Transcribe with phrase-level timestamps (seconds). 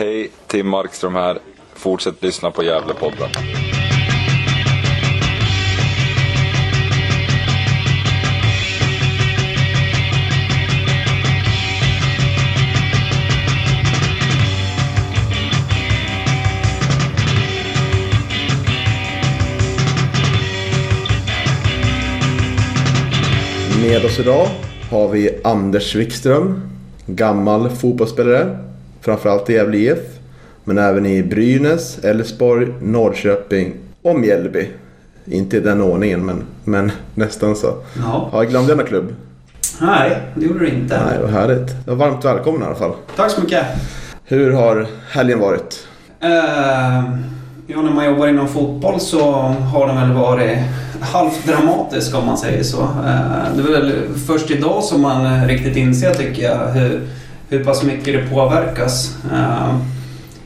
[0.00, 1.38] Hej, Tim Markström här.
[1.74, 3.28] Fortsätt lyssna på Gävlepodden.
[23.82, 24.46] Med oss idag
[24.90, 26.60] har vi Anders Wikström,
[27.06, 28.69] gammal fotbollsspelare,
[29.10, 29.98] framförallt i Gävle IF,
[30.64, 34.68] men även i Brynäs, Elfsborg, Norrköping och Mjällby.
[35.24, 37.74] Inte i den ordningen, men, men nästan så.
[37.98, 38.28] Ja.
[38.32, 39.14] Har jag glömt denna klubb?
[39.80, 41.02] Nej, det gjorde du inte.
[41.04, 41.70] Nej, vad härligt.
[41.86, 42.92] Ja, Varmt välkommen i alla fall.
[43.16, 43.66] Tack så mycket.
[44.24, 45.86] Hur har helgen varit?
[46.20, 46.30] Eh,
[47.66, 50.58] ja, när man jobbar inom fotboll så har den väl varit
[51.00, 52.80] halvt dramatisk om man säger så.
[52.80, 53.92] Eh, det är väl
[54.26, 57.00] först idag som man riktigt inser, tycker jag, hur,
[57.50, 59.16] hur pass mycket det påverkas.
[59.32, 59.76] Eh,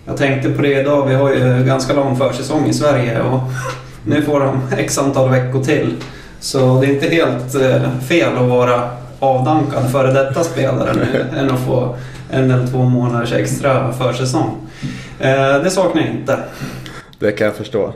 [0.06, 3.40] jag tänkte på det idag, vi har ju ganska lång försäsong i Sverige och
[4.06, 5.94] nu får de x antal veckor till.
[6.40, 11.50] Så det är inte helt eh, fel att vara avdankad före detta spelare nu än
[11.50, 11.96] att få
[12.30, 14.56] en eller två månaders extra försäsong.
[15.18, 16.38] Eh, det saknar jag inte.
[17.18, 17.92] Det kan jag förstå.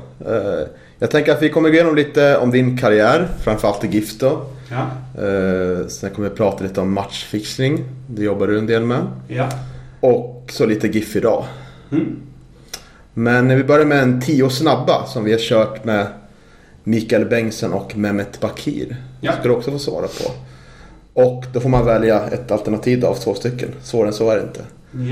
[0.99, 4.43] Jag tänker att vi kommer gå igenom lite om din karriär, framförallt i GIF då.
[4.71, 4.87] Ja.
[5.23, 7.85] Eh, Sen kommer vi prata lite om matchfixning.
[8.07, 9.07] Det jobbar du en del med.
[9.29, 9.49] Ja.
[10.01, 11.45] Och så lite GIF idag.
[11.93, 12.17] Mm.
[13.15, 16.07] Men vi börjar med en tio snabba som vi har kört med
[16.85, 18.97] Mikael Bengtsson och Mehmet Bakir.
[19.21, 19.33] Ja.
[19.33, 20.31] ska du också få svara på.
[21.23, 23.69] Och då får man välja ett alternativ av två stycken.
[23.83, 24.61] Svårare än så är det inte.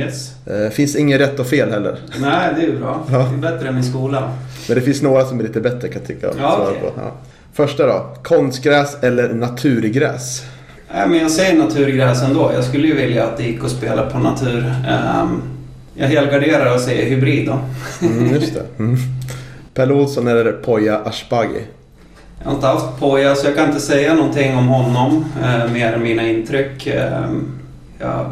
[0.03, 0.47] Yes.
[0.47, 1.99] Eh, finns inget rätt och fel heller.
[2.21, 3.07] Nej, det är ju bra.
[3.11, 3.19] Ja.
[3.19, 4.31] Det är bättre än i skolan.
[4.69, 6.29] Men det finns några som är lite bättre kan jag tycka.
[6.29, 6.81] att Ja, svara okej.
[6.81, 7.01] på.
[7.01, 7.11] Ja.
[7.53, 8.07] Första då.
[8.23, 10.43] Konstgräs eller naturgräs?
[10.95, 12.51] Nej, men jag säger naturgräs ändå.
[12.55, 14.75] Jag skulle ju vilja att det gick att spela på natur.
[14.89, 15.43] Ehm,
[15.95, 17.59] jag helgarderar och säger hybrid då.
[18.07, 18.63] Mm, just det.
[18.79, 18.97] Mm.
[19.75, 21.61] Pelle Olsson eller Poya Ashbagi?
[22.43, 25.25] Jag har inte haft Poja så jag kan inte säga någonting om honom.
[25.43, 26.87] Eh, mer än mina intryck.
[26.87, 27.53] Ehm,
[27.99, 28.27] ja,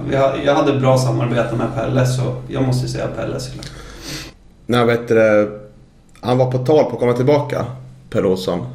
[0.44, 3.66] jag hade bra samarbete med Pelle så jag måste säga Pelle såklart.
[4.66, 5.50] När vet du,
[6.24, 7.64] han var på tal på att komma tillbaka,
[8.10, 8.66] Pelle Olsson.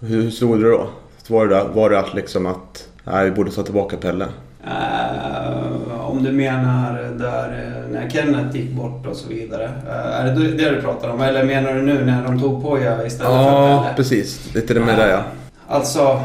[0.00, 0.86] Hur, hur stod det då?
[1.28, 4.26] Var det, var det att liksom att nej, vi borde ta tillbaka Pelle?
[4.66, 9.64] Eh, om du menar där eh, när Kenneth gick bort och så vidare.
[9.64, 11.20] Eh, är det det du pratar om?
[11.20, 13.94] Eller menar du nu när de tog Poja istället för Ja, Pelle?
[13.96, 14.54] precis.
[14.54, 15.20] Lite det med det ja.
[15.68, 16.20] Alltså,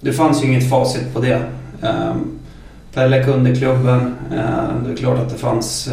[0.00, 1.40] det fanns ju inget facit på det.
[2.94, 4.14] Pelle kunde klubben.
[4.84, 5.90] Det är klart att det fanns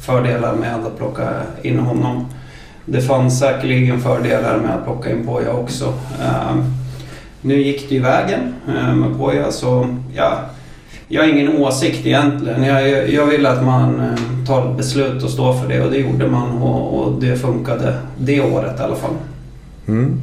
[0.00, 1.28] fördelar med att plocka
[1.62, 2.26] in honom.
[2.84, 5.92] Det fanns säkerligen fördelar med att plocka in Poja också.
[6.22, 6.64] Ehm,
[7.40, 10.38] nu gick det ju vägen eh, med Poja så ja,
[11.08, 12.62] jag har ingen åsikt egentligen.
[12.62, 15.98] Jag, jag vill att man eh, tar ett beslut och står för det och det
[15.98, 19.14] gjorde man och, och det funkade det året i alla fall.
[19.88, 20.20] Mm.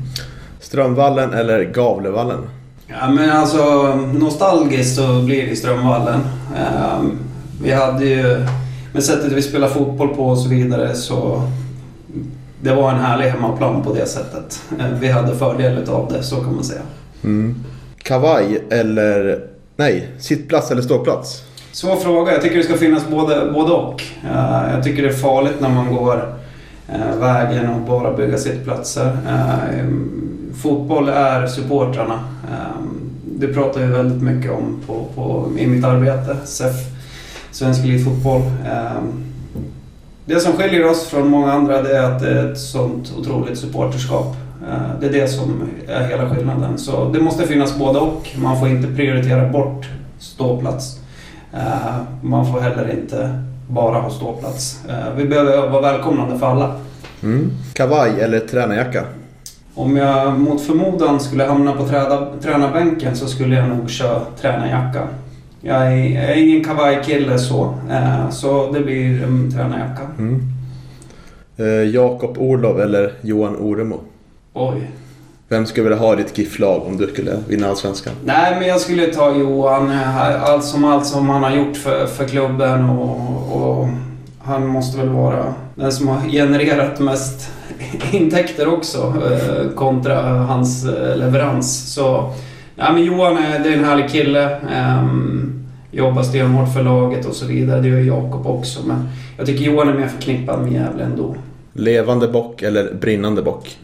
[0.59, 2.39] Strömvallen eller Gavlevallen?
[2.87, 6.19] Ja men alltså nostalgiskt så blir det Strömvallen.
[6.57, 7.17] Ehm,
[7.63, 8.45] vi hade ju,
[8.93, 11.41] med sättet vi spelar fotboll på och så vidare så
[12.61, 14.61] det var en härlig hemmaplan på det sättet.
[14.79, 16.81] Ehm, vi hade fördel utav det, så kan man säga.
[17.23, 17.55] Mm.
[17.97, 19.43] Kavaj eller...
[19.75, 21.43] Nej, sittplats eller ståplats?
[21.71, 22.31] Svår fråga.
[22.31, 24.03] Jag tycker det ska finnas både, både och.
[24.23, 26.35] Eh, jag tycker det är farligt när man går
[26.87, 29.17] eh, vägen och bara bygga sittplatser.
[29.27, 29.85] Eh,
[30.61, 32.19] fotboll är supportrarna.
[32.51, 32.81] Eh,
[33.25, 36.75] det pratar vi väldigt mycket om på, på, i mitt arbete, SEF,
[37.51, 38.41] Svensk Elitfotboll.
[40.29, 43.57] Det som skiljer oss från många andra det är att det är ett sånt otroligt
[43.59, 44.35] supporterskap.
[44.69, 46.77] Eh, Det är det som är hela skillnaden.
[46.77, 48.27] Så det måste finnas både och.
[48.41, 49.89] Man får inte prioritera bort
[50.19, 50.99] ståplats.
[51.53, 54.79] Eh, Man får heller inte bara ha ståplats.
[54.89, 56.75] Eh, Vi behöver vara välkomnande för alla.
[57.23, 57.51] Mm.
[57.73, 59.03] Kavaj eller tränarjacka?
[59.75, 65.07] Om jag mot förmodan skulle hamna på träda, tränarbänken så skulle jag nog köra tränarjacka.
[65.61, 70.01] Jag är, jag är ingen kavajkille så, eh, så det blir en tränarjacka.
[70.17, 70.41] Mm.
[71.57, 73.99] Eh, Jakob Orlov eller Johan Oremo?
[74.53, 74.89] Oj.
[75.47, 78.13] Vem skulle vilja ha i ditt GIF-lag om du skulle vinna Allsvenskan?
[78.25, 79.91] Nej, men jag skulle ta Johan.
[80.41, 83.87] Allt som allt som han har gjort för, för klubben och, och
[84.39, 87.51] han måste väl vara den som har genererat mest
[88.11, 90.85] intäkter också eh, kontra hans
[91.15, 91.93] leverans.
[91.93, 92.33] Så
[92.79, 94.57] ja, men Johan är, det är en härlig kille.
[94.75, 97.81] Ehm, jobbar stenhårt för laget och så vidare.
[97.81, 98.79] Det gör Jakob också.
[98.87, 101.35] Men jag tycker Johan är mer förknippad med Gävle ändå.
[101.73, 103.77] Levande bock eller brinnande bock?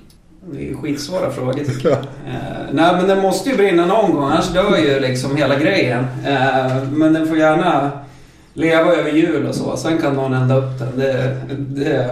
[0.53, 1.97] Det är skitsvåra frågor tycker jag.
[2.27, 6.05] Eh, nej men den måste ju brinna någon gång annars dör ju liksom hela grejen.
[6.25, 7.91] Eh, men den får gärna
[8.53, 9.77] leva över jul och så.
[9.77, 10.99] Sen kan någon elda upp den.
[10.99, 12.11] Det, det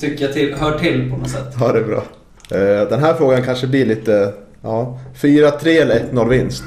[0.00, 1.54] tycker jag till, hör till på något sätt.
[1.60, 2.02] Ja, det är bra.
[2.50, 4.32] Eh, Den här frågan kanske blir lite...
[4.62, 6.64] Ja, 4-3 eller 1-0 vinst?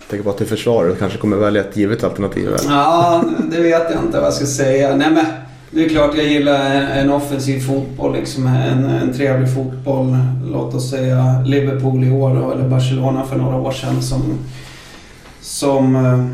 [0.00, 0.92] Jag tänker bara till försvaret.
[0.94, 2.58] Du kanske kommer välja ett givet alternativ Eller?
[2.68, 4.96] Ja, det vet jag inte vad jag ska säga.
[4.96, 5.24] Nej, men
[5.70, 8.12] det är klart jag gillar en, offensiv fotboll.
[8.16, 10.16] Liksom en, en trevlig fotboll.
[10.52, 14.02] Låt oss säga Liverpool i år då, eller Barcelona för några år sedan.
[14.02, 14.38] Som,
[15.40, 16.26] som, eh,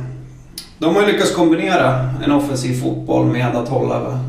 [0.78, 4.20] de har ju lyckats kombinera en offensiv fotboll med att hålla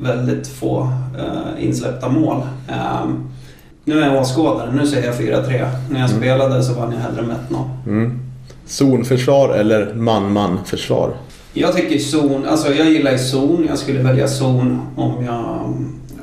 [0.00, 2.42] väldigt få eh, insläppta mål.
[2.68, 3.30] Ehm,
[3.88, 5.68] nu är jag åskådare, nu säger jag 4-3.
[5.90, 7.64] När jag spelade så vann jag hellre med 1-0.
[7.86, 8.20] Mm.
[8.66, 11.12] Zonförsvar eller man-man-försvar?
[11.52, 13.66] Jag tycker zon, alltså jag gillar ju zon.
[13.68, 15.74] Jag skulle välja zon om jag,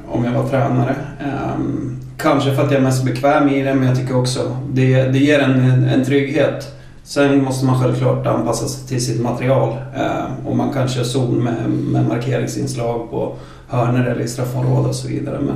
[0.10, 0.96] om jag var tränare.
[1.20, 5.04] Ehm, kanske för att jag är mest bekväm i det, men jag tycker också det,
[5.04, 6.72] det ger en, en trygghet.
[7.04, 9.78] Sen måste man självklart anpassa sig till sitt material.
[9.96, 13.36] Ehm, och man kan köra zon med, med markeringsinslag på
[13.68, 15.40] hörnor eller i straffområde och så vidare.
[15.40, 15.56] Men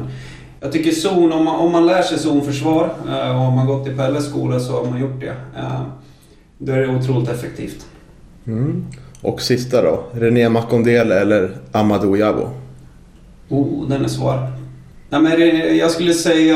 [0.61, 3.87] jag tycker zon, om man, om man lär sig zonförsvar eh, och har man gått
[3.87, 5.35] i Pelles skola så har man gjort det.
[5.57, 5.85] Ehm,
[6.57, 7.85] då är det otroligt effektivt.
[8.47, 8.85] Mm.
[9.21, 10.03] Och sista då.
[10.13, 12.49] René Makondele eller Amadou Jabo?
[13.49, 14.58] Oh, den är svår.
[15.11, 16.55] Nej, men jag skulle säga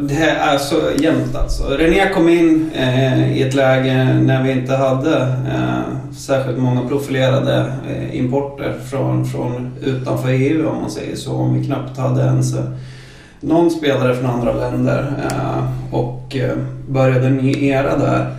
[0.00, 1.64] det är så jämnt alltså.
[1.64, 7.72] René kom in eh, i ett läge när vi inte hade eh, särskilt många profilerade
[7.88, 11.32] eh, importer från, från utanför EU om man säger så.
[11.32, 12.64] Om vi knappt hade ens eh,
[13.40, 16.56] någon spelare från andra länder eh, och eh,
[16.88, 18.34] började en ny era där.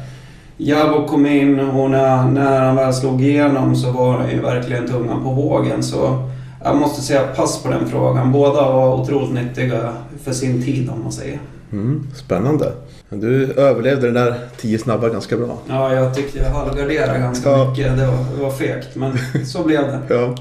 [0.58, 4.88] Jabo kom in och när, när han väl slog igenom så var han ju verkligen
[4.88, 5.84] tungan på vågen.
[5.84, 6.30] Så
[6.64, 8.32] jag måste säga pass på den frågan.
[8.32, 9.94] Båda var otroligt nyttiga
[10.24, 11.40] för sin tid om man säger.
[11.72, 12.08] Mm.
[12.16, 12.72] Spännande.
[13.10, 15.58] Du överlevde den där 10 snabba ganska bra.
[15.68, 17.70] Ja, jag tyckte jag halvgarderade ganska Ja.
[17.70, 17.98] mycket.
[17.98, 20.00] Det var, det var fegt, men så blev det.
[20.16, 20.36] Ja.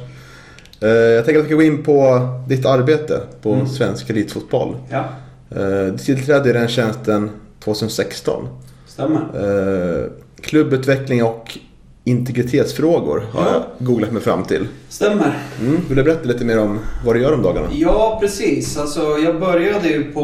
[0.80, 3.66] Eh, Jag tänker att vi ska gå in på ditt arbete på Mm.
[3.68, 4.76] svensk elitfotboll.
[4.90, 5.04] Ja,
[5.50, 7.30] Eh, Du tillträdde i den tjänsten
[7.64, 8.48] 2016.
[8.86, 9.20] stämmer.
[9.20, 10.04] Eh,
[10.42, 11.58] Klubbutveckling och
[12.06, 13.52] integritetsfrågor har Ja.
[13.78, 14.68] jag googlat mig fram till.
[14.88, 15.38] Stämmer.
[15.60, 15.80] Mm.
[15.88, 17.68] Vill du berätta lite mer om vad du gör om dagarna?
[17.72, 18.78] Ja, precis.
[18.78, 20.22] Alltså, jag började ju på,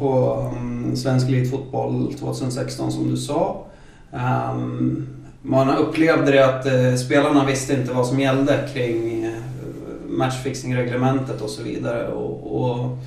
[0.00, 3.64] på um, Svensk Elitfotboll 2016 som du sa.
[4.10, 5.06] Um,
[5.42, 9.30] man upplevde det att eh, spelarna visste inte vad som gällde kring eh,
[10.08, 12.08] matchfixing-reglementet och så vidare.
[12.08, 12.98] Och, och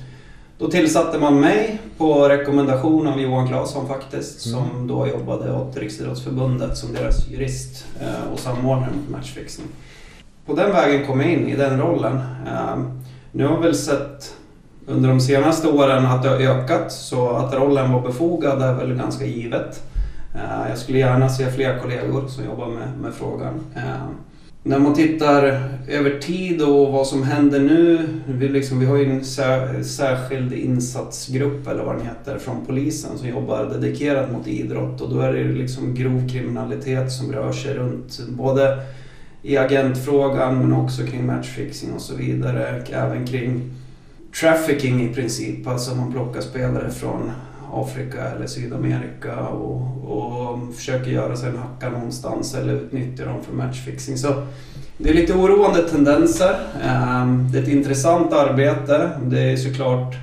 [0.58, 6.76] då tillsatte man mig på rekommendation av Johan Claesson faktiskt, som då jobbade åt Riksidrottsförbundet
[6.76, 9.64] som deras jurist eh, och samordnare mot matchfixing.
[10.46, 12.20] På den vägen kom jag in i den rollen.
[12.72, 14.34] Um, nu har vi väl sett
[14.86, 18.94] under de senaste åren att det har ökat så att rollen var befogad är väl
[18.94, 19.82] ganska givet.
[20.34, 23.54] Eh, Jag skulle gärna se fler kollegor som jobbar med, med frågan.
[24.68, 25.42] När man tittar
[25.88, 28.08] över tid och vad som händer nu.
[28.28, 33.18] Vi, liksom, vi har ju en sär, särskild insatsgrupp eller vad den heter från polisen
[33.18, 37.52] som jobbar dedikerat mot idrott och då är det ju liksom grov kriminalitet som rör
[37.52, 38.78] sig runt både
[39.42, 42.82] i agentfrågan men också kring matchfixing och så vidare.
[42.82, 43.70] Och även kring
[44.40, 45.66] trafficking i princip.
[45.66, 47.30] Alltså man plockar spelare från
[47.72, 53.54] Afrika eller Sydamerika och, och försöker göra sig en hacka någonstans eller utnyttja dem för
[53.54, 54.16] matchfixing.
[54.16, 54.34] Så
[54.98, 56.56] det är lite oroande tendenser.
[56.82, 59.10] Ehm, det är ett intressant arbete.
[59.22, 60.14] Det är såklart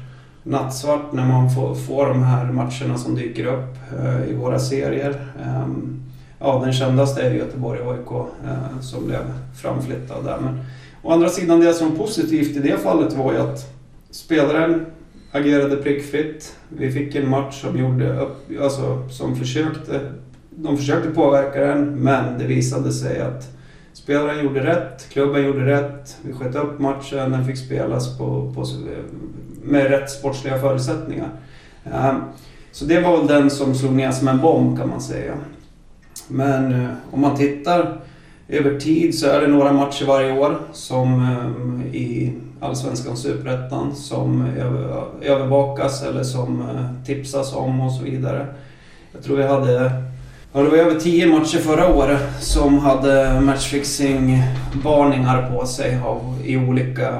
[0.43, 5.25] nattsvart när man får, får de här matcherna som dyker upp eh, i våra serier.
[5.45, 6.03] Ehm,
[6.39, 8.11] ja, den kändaste är Göteborg-AIK
[8.45, 9.21] eh, som blev
[9.61, 10.37] framflyttad där.
[10.39, 10.59] Men
[11.01, 13.73] å andra sidan, det som var positivt i det fallet var ju att
[14.11, 14.85] spelaren
[15.33, 16.55] agerade prickfritt.
[16.69, 20.11] Vi fick en match som gjorde upp, alltså som försökte,
[20.49, 23.49] de försökte påverka den, men det visade sig att
[23.93, 28.65] spelaren gjorde rätt, klubben gjorde rätt, vi sköt upp matchen, den fick spelas på, på,
[29.63, 31.29] med rätt sportsliga förutsättningar.
[31.83, 32.15] Ehm,
[32.71, 35.33] så det var väl den som slog ner som en bomb kan man säga.
[36.27, 38.01] Men eh, om man tittar
[38.47, 44.47] över tid så är det några matcher varje år som ehm, i Allsvenskan Superettan som
[45.21, 48.47] övervakas eller som eh, tipsas om och så vidare.
[49.13, 50.03] Jag tror vi hade
[50.55, 56.57] Ja, det var över tio matcher förra året som hade matchfixing-varningar på sig av, i
[56.57, 57.19] olika...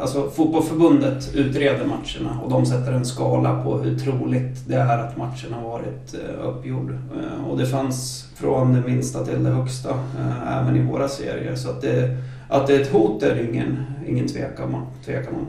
[0.00, 5.16] Alltså fotbollförbundet utreder matcherna och de sätter en skala på hur troligt det är att
[5.16, 6.90] matchen har varit eh, uppgjord.
[6.90, 11.54] Eh, och det fanns från det minsta till det högsta, eh, även i våra serier.
[11.56, 12.16] Så att det,
[12.48, 13.76] att det är ett hot är det ingen,
[14.08, 15.46] ingen tvekan, om- tvekan om.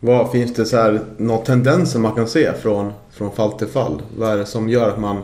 [0.00, 4.02] Vad Finns det så här, några tendenser man kan se från, från fall till fall?
[4.18, 5.16] Vad är det som gör att man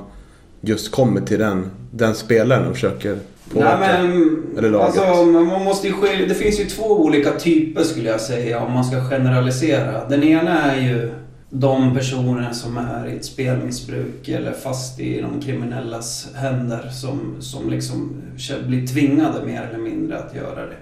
[0.66, 3.18] just kommer till den, den spelaren och försöker
[3.52, 3.78] påverka?
[3.78, 4.98] Nej, men, Eller laget.
[4.98, 8.84] Alltså, man måste skilja, det finns ju två olika typer skulle jag säga om man
[8.84, 10.08] ska generalisera.
[10.08, 11.10] Den ena är ju
[11.50, 17.70] de personer som är i ett spelmissbruk eller fast i de kriminellas händer som, som
[17.70, 18.22] liksom
[18.66, 20.76] blir tvingade mer eller mindre att göra det.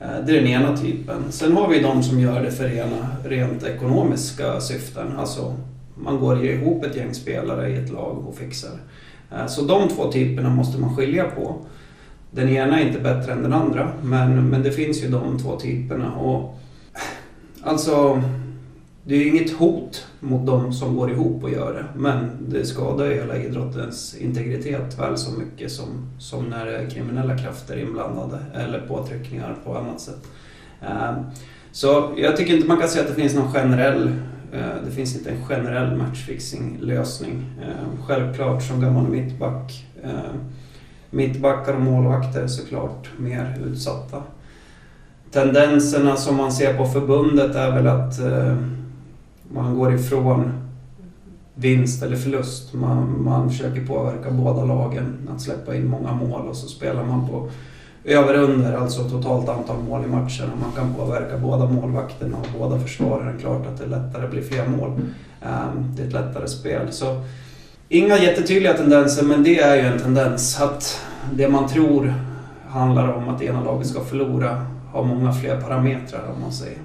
[0.00, 1.22] Eh, Det är den ena typen.
[1.30, 5.06] Sen har vi de som gör det för rena, rent ekonomiska syften.
[5.18, 5.54] Alltså,
[5.94, 8.70] man går ihop ett gäng spelare i ett lag och fixar.
[9.36, 11.56] Eh, så de två typerna måste man skilja på.
[12.30, 15.56] Den ena är inte bättre än den andra, men, men det finns ju de två
[15.56, 16.12] typerna.
[16.12, 16.58] Och,
[17.62, 18.22] alltså,
[19.04, 22.64] det är ju inget hot mot de som går ihop och gör det, men det
[22.64, 25.86] skadar ju hela idrottens integritet väl så mycket som,
[26.18, 30.28] som när det är kriminella krafter inblandade eller påtryckningar på annat sätt.
[30.82, 31.12] Eh,
[31.72, 34.12] så jag tycker inte man kan säga att det finns någon generell
[34.52, 37.44] Eh, det finns inte en generell matchfixing-lösning.
[37.62, 40.10] Eh, självklart som gammal mittback eh,
[41.10, 44.22] Mittbackar och målvakter är såklart mer utsatta.
[45.30, 48.18] Tendenserna som man ser på förbundet är väl att
[49.48, 50.52] man går ifrån
[51.54, 52.74] vinst eller förlust.
[52.74, 57.28] Man, man försöker påverka båda lagen att släppa in många mål och så spelar man
[57.28, 57.48] på
[58.06, 60.50] över-under, alltså totalt antal mål i matchen.
[60.52, 63.38] Och man kan påverka båda målvakterna och båda försvararen.
[63.38, 64.90] Klart att det lättare att bli fler mål.
[65.42, 65.48] Eh,
[65.96, 66.92] det är ett lättare spel.
[66.92, 67.22] Så
[67.88, 71.00] Inga jättetydliga tendenser, men det är ju en tendens att
[71.32, 72.14] det man tror
[72.68, 76.78] handlar om att ena laget ska förlora har många fler parametrar om man säger.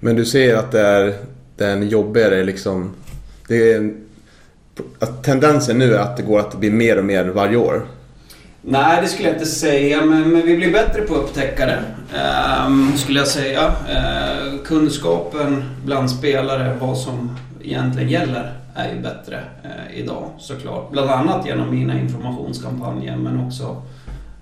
[0.00, 1.14] Men du ser att det är,
[1.56, 2.90] det är en jobbigare liksom...
[3.48, 4.04] Det är en,
[4.98, 7.86] att tendensen nu är att det går att bli mer och mer varje år.
[8.62, 11.82] Nej, det skulle jag inte säga, men, men vi blir bättre på att upptäcka det.
[12.18, 13.72] ehm, skulle jag säga.
[13.88, 20.90] Eh, kunskapen bland spelare, vad som egentligen gäller, är ju bättre eh, idag såklart.
[20.90, 23.82] Bland annat genom mina informationskampanjer, men också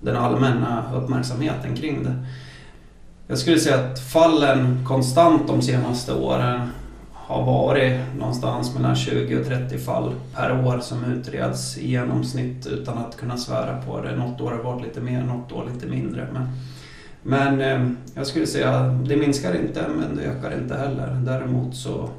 [0.01, 2.13] den allmänna uppmärksamheten kring det.
[3.27, 6.69] Jag skulle säga att fallen konstant de senaste åren
[7.27, 12.97] har varit någonstans mellan 20 och 30 fall per år som utreds i genomsnitt utan
[12.97, 14.15] att kunna svära på det.
[14.15, 16.27] Något år har varit lite mer, något år lite mindre.
[16.33, 16.47] Men,
[17.23, 21.21] men eh, jag skulle säga det minskar inte men det ökar inte heller.
[21.25, 22.09] Däremot så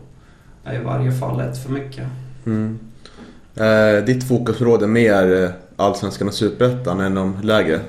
[0.65, 2.07] är ju varje fall ett för mycket.
[2.47, 2.79] Mm.
[3.55, 7.81] Eh, ditt fokusområde är mer eh, Allsvenskan och Superettan än de lägre?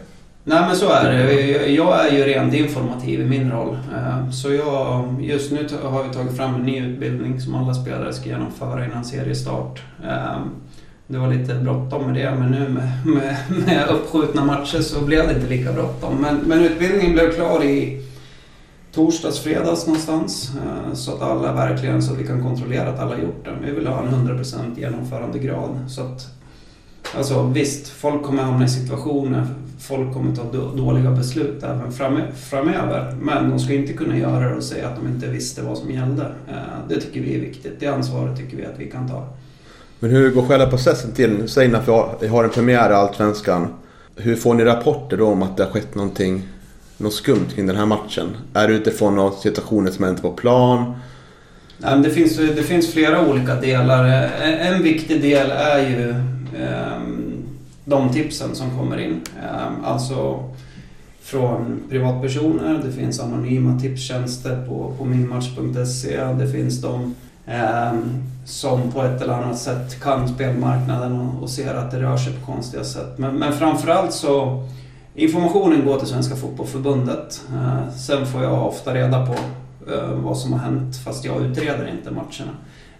[0.43, 1.67] Nej men så är det.
[1.67, 3.77] Jag är ju rent informativ i min roll.
[3.96, 8.13] Eh, Så jag, just nu har vi tagit fram en ny utbildning som alla spelare
[8.13, 9.81] ska genomföra innan seriestart.
[10.03, 10.39] Eh,
[11.08, 15.27] Det var lite bråttom med det men nu med, med, med uppskjutna matcher så blev
[15.27, 16.15] det inte lika bråttom.
[16.22, 18.01] Men, men utbildningen blev klar i
[18.93, 20.51] torsdags, fredags någonstans.
[20.55, 23.55] eh, Så att alla verkligen, så att vi kan kontrollera att alla gjort den.
[23.65, 25.79] Vi vill ha en 100% genomförandegrad.
[25.88, 26.27] Så att,
[27.17, 29.48] alltså visst, folk kommer hamna i situationer,
[29.80, 33.16] folk kommer ta då- dåliga beslut även fram- framöver.
[33.22, 35.92] Men de ska inte kunna göra det och säga att de inte visste vad som
[35.92, 36.24] gällde.
[36.48, 36.54] Eh,
[36.90, 37.80] Det tycker vi är viktigt.
[37.80, 39.28] Det ansvaret tycker vi att vi kan ta.
[40.00, 41.50] Men hur går själva processen till?
[41.50, 41.88] Säg att
[42.22, 43.68] vi har, en premiär i Allsvenskan.
[44.16, 46.42] Hur får ni rapporter då om att det har skett någonting,
[46.98, 48.28] något skumt kring den här matchen?
[48.54, 50.94] Är det utifrån några situationer som hänt på plan?
[52.04, 54.06] Det finns, det finns flera olika delar.
[54.08, 57.19] Eh, En viktig del är ju ehm,
[57.89, 59.22] de tipsen som kommer in.
[59.43, 60.43] Ehm, alltså
[61.22, 66.24] från privatpersoner, det finns anonyma tipstjänster på, på minmatch.se.
[66.24, 67.15] Det finns de
[67.46, 72.17] ehm, som på ett eller annat sätt kan spelmarknaden och, och ser att det rör
[72.17, 73.17] sig på konstiga sätt.
[73.17, 74.63] Men, men framförallt så
[75.15, 77.41] Informationen går till Svenska Fotbollförbundet.
[77.53, 79.34] Eh, Sen får jag ofta reda på
[79.91, 82.51] eh, vad som har hänt fast jag utreder inte matcherna.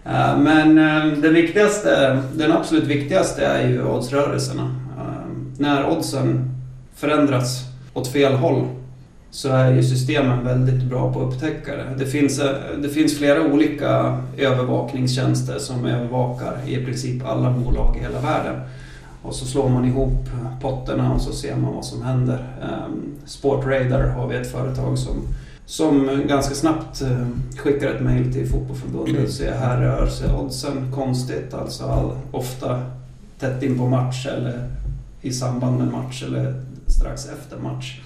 [0.04, 0.74] Ehm, men
[1.20, 4.79] det viktigaste, den absolut viktigaste är ju oddsrörelserna.
[5.60, 6.50] När oddsen
[6.94, 7.64] förändras
[7.94, 8.66] åt fel håll
[9.30, 11.94] så är ju systemen väldigt bra på att upptäcka det.
[11.98, 18.00] Det finns, eh, det finns flera olika övervakningstjänster som övervakar i princip alla bolag i
[18.00, 18.60] hela världen.
[19.22, 20.28] Och så slår man ihop
[20.60, 22.46] potterna och så ser man vad som händer.
[22.62, 25.16] Ehm, Sportradar har vi ett företag som,
[25.66, 27.26] som ganska snabbt eh,
[27.56, 31.54] skickar ett mejl till fotbollförbundet och säger här rör sig oddsen konstigt.
[31.54, 32.82] Alltså all, ofta
[33.38, 34.79] tätt in på match eller
[35.22, 38.00] i samband med match eller strax efter match.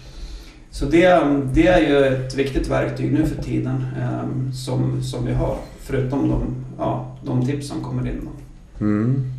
[0.71, 1.21] Så det,
[1.53, 5.57] det är ju ett viktigt verktyg nu för tiden eh, som, som vi har.
[5.81, 8.29] Förutom de, ja, de tips som kommer in.
[8.81, 9.33] Mm.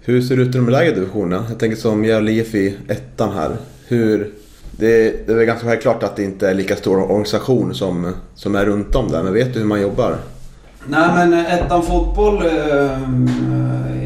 [0.00, 1.44] Hur ser det ut i de lägre divisionerna?
[1.48, 3.56] Jag tänker som Gävle IF i ettan här.
[3.88, 4.32] Hur,
[4.70, 8.54] det, det är väl ganska självklart att det inte är lika stor organisation som, som
[8.54, 9.22] är runt om där.
[9.22, 10.16] Men vet du hur man jobbar?
[10.88, 13.00] Nej men ettan fotboll eh,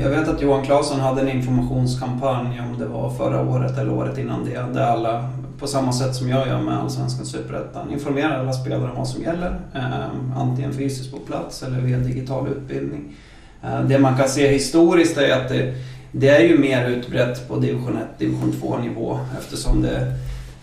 [0.01, 4.19] jag vet att Johan Claesson hade en informationskampanj om det var förra året eller året
[4.19, 4.65] innan det.
[4.75, 5.29] Där alla,
[5.59, 9.23] på samma sätt som jag gör med Allsvenskan Superettan, informerar alla spelare om vad som
[9.23, 9.61] gäller.
[9.75, 13.17] Eh, antingen fysiskt på plats eller via digital utbildning.
[13.63, 15.75] Eh, det man kan se historiskt är att det,
[16.13, 20.13] det är ju mer utbrett på division 1, division 2 nivå eftersom det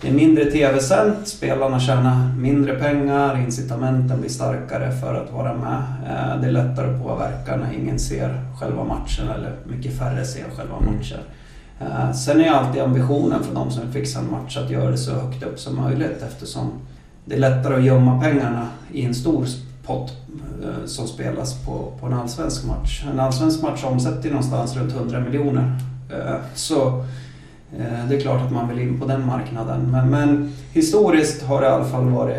[0.01, 5.83] är mindre tv-sänt, spelarna tjänar mindre pengar, incitamenten blir starkare för att vara med.
[6.09, 10.43] Eh, det är lättare att påverka när ingen ser själva matchen eller mycket färre ser
[10.57, 10.95] själva Mm.
[10.95, 11.19] matchen.
[11.79, 14.97] Eh, Sen är alltid ambitionen för de som vill fixa en match att göra det
[14.97, 16.71] så högt upp som möjligt eftersom
[17.25, 19.45] det är lättare att gömma pengarna i en stor
[19.85, 20.11] pott
[20.63, 23.03] eh, som spelas på, på en allsvensk match.
[23.13, 25.79] En allsvensk match omsätter någonstans runt 100 miljoner.
[26.55, 27.05] Så
[27.71, 29.91] Eh, det är klart att man vill in på den marknaden.
[29.91, 32.35] Men, men historiskt har det i alla fall varit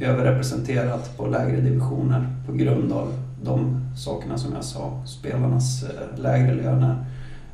[0.00, 3.12] överrepresenterat på lägre divisioner på grund av
[3.42, 5.02] de sakerna som jag sa.
[5.06, 7.04] Spelarnas eh, lägre löner,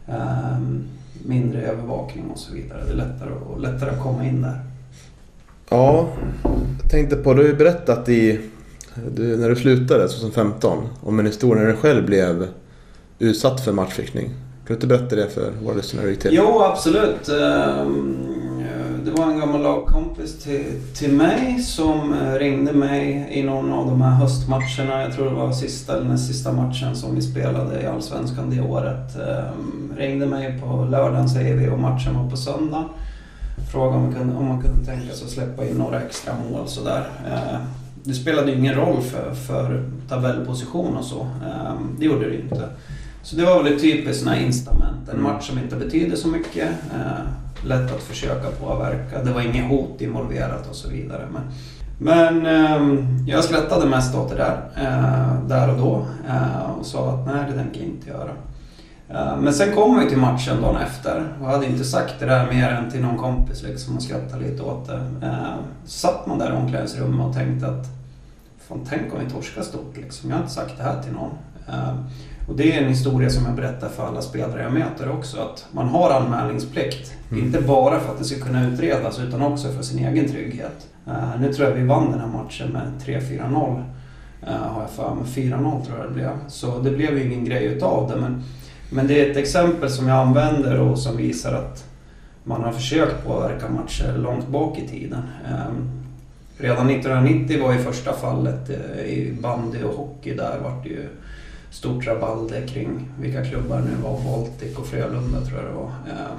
[0.06, 0.84] ehm,
[1.26, 2.84] mindre övervakning och så vidare.
[2.86, 4.60] Det är lättare, och lättare att komma in där.
[5.70, 6.08] Ja,
[6.82, 8.40] jag tänkte på, du har ju berättat i,
[9.16, 12.46] du, när du slutade 2015 om en historia när du själv blev
[13.18, 14.30] utsatt för matchfixning.
[14.68, 16.30] Kan du inte berätta det för våra lyssnare till?
[16.34, 17.28] Jo, absolut.
[17.28, 18.16] Ehm,
[19.04, 23.86] det var en gammal lagkompis till, till mig som eh, ringde mig i någon av
[23.86, 25.02] de här höstmatcherna.
[25.02, 28.60] Jag tror det var sista eller näst sista matchen som vi spelade i Allsvenskan det
[28.60, 29.16] året.
[29.16, 32.84] Ehm, ringde mig på lördagen säger vi och matchen var på söndag.
[33.72, 36.68] Frågade om man kunde, om man kunde tänka sig att släppa in några extra mål
[36.68, 37.08] sådär.
[37.26, 37.62] Ehm,
[38.04, 41.26] det spelade ju ingen roll för, för tabellposition och så.
[41.98, 42.68] Det gjorde det ju inte.
[43.28, 45.08] Så det var väl ett typiskt sån här instament.
[45.12, 46.68] En match som inte betyder så mycket.
[46.68, 49.22] Eh, lätt att försöka påverka.
[49.22, 51.28] Det var inget hot involverat och så vidare.
[51.32, 51.42] Men,
[51.98, 56.06] men eh, jag skrattade mest åt det där, eh, där och då.
[56.28, 58.30] Eh, och sa att nej, det tänker jag inte göra.
[59.08, 62.46] Eh, men sen kom vi till matchen dagen efter och hade inte sagt det där
[62.46, 65.26] mer än till någon kompis liksom och skrattade lite åt det.
[65.26, 65.54] Eh,
[65.84, 67.86] så satt man där i omklädningsrummet och tänkte att
[68.68, 70.30] Fan, tänk om vi torskar stort liksom.
[70.30, 71.30] Jag har inte sagt det här till någon.
[72.48, 75.40] Eh, och det är en historia som jag berättar för alla spelare jag möter också.
[75.40, 77.12] Att man har anmälningsplikt.
[77.32, 80.86] Inte bara för att det ska kunna utredas utan också för sin egen trygghet.
[81.06, 83.84] Eh, nu tror jag vi vann den här matchen med 3-4-0.
[84.42, 85.24] Uh, har jag för mig.
[85.24, 86.30] 4-0 tror jag det blev.
[86.48, 88.16] Så det blev ju ingen grej utav det.
[88.16, 88.42] Men,
[88.90, 91.84] men det är ett exempel som jag använder och som visar att
[92.44, 95.22] man har försökt påverka matcher långt bak i tiden.
[95.68, 95.90] Um,
[96.58, 100.34] redan 1990 var ju första fallet uh, i bandy och hockey.
[100.34, 101.08] Där var det ju
[101.70, 104.20] stort rabalder kring vilka klubbar nu var.
[104.24, 105.92] Baltic och Frölunda tror jag det var.
[106.10, 106.38] Ehm,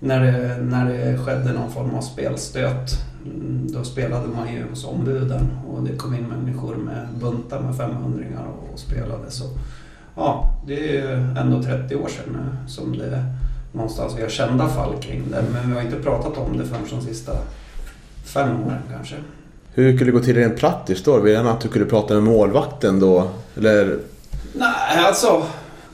[0.00, 4.84] när det, när det skedde någon form av spelstöt mm, då spelade man ju hos
[4.84, 9.30] ombuden och det kom in människor med buntar med 500 och, och spelade.
[9.30, 9.44] Så
[10.16, 13.24] ja, det är ju ändå 30 år sedan nu som det
[13.72, 15.44] någonstans vi har kända fall kring det.
[15.52, 17.32] Men vi har inte pratat om det förrän de sista
[18.24, 19.16] fem åren kanske.
[19.74, 21.20] Hur skulle det gå till rent praktiskt då?
[21.20, 23.30] Vill gärna att du kunde prata med målvakten då?
[23.56, 23.98] Eller?
[24.54, 25.42] Nej, alltså.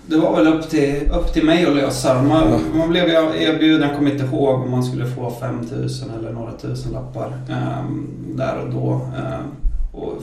[0.07, 2.23] Det var väl upp till, upp till mig att lösa.
[2.23, 6.53] Man, man blev erbjuden, jag kommer inte ihåg om man skulle få 5000 eller några
[6.53, 8.93] tusen lappar um, där och då.
[8.93, 9.57] Um,
[9.93, 10.23] och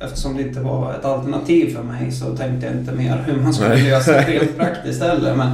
[0.00, 3.54] eftersom det inte var ett alternativ för mig så tänkte jag inte mer hur man
[3.54, 3.90] skulle Nej.
[3.90, 5.36] lösa det rent praktiskt heller.
[5.36, 5.50] Men,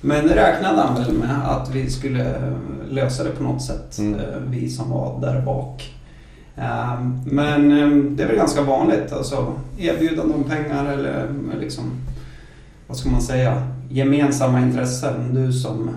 [0.00, 2.34] men det räknade han väl med att vi skulle
[2.90, 3.98] lösa det på något sätt.
[3.98, 4.20] Mm.
[4.20, 5.92] eh, Vi som var där bak.
[6.56, 9.12] Um, men um, det är väl ganska vanligt.
[9.12, 11.28] Alltså, erbjudande om pengar eller
[11.60, 11.92] liksom,
[12.86, 15.34] vad ska man säga, gemensamma intressen.
[15.34, 15.90] Du som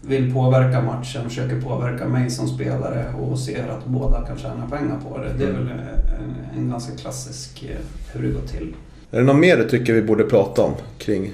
[0.00, 5.00] vill påverka matchen, försöker påverka mig som spelare och ser att båda kan tjäna pengar
[5.08, 5.32] på det.
[5.38, 7.76] Det är väl en, en ganska klassisk eh,
[8.12, 8.74] hur det går till.
[9.10, 11.32] Är det något mer du tycker vi borde prata om kring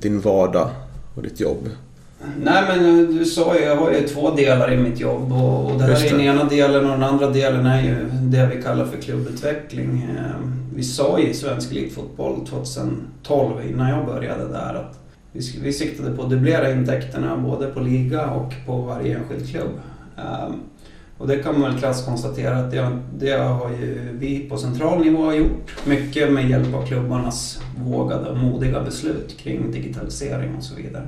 [0.00, 0.70] din vardag
[1.14, 1.68] och ditt jobb?
[2.42, 5.64] Nej men eh, du sa ju, jag har ju två delar i mitt jobb och,
[5.72, 8.50] och det här Just är den ena delen och den andra delen är ju det
[8.56, 10.06] vi kallar för klubbutveckling.
[10.18, 14.98] Eh, Vi sa ju i Svensk Elitfotboll 2012 innan jag började där att
[15.32, 19.72] vi, vi siktade på att dubblera intäkterna både på liga och på varje enskild klubb.
[20.18, 20.48] Eh,
[21.18, 25.00] Och det kan man väl krasst konstatera att det, det har ju vi på central
[25.04, 25.76] nivå gjort.
[25.86, 31.06] Mycket med hjälp av klubbarnas vågade och modiga beslut kring digitalisering och så vidare.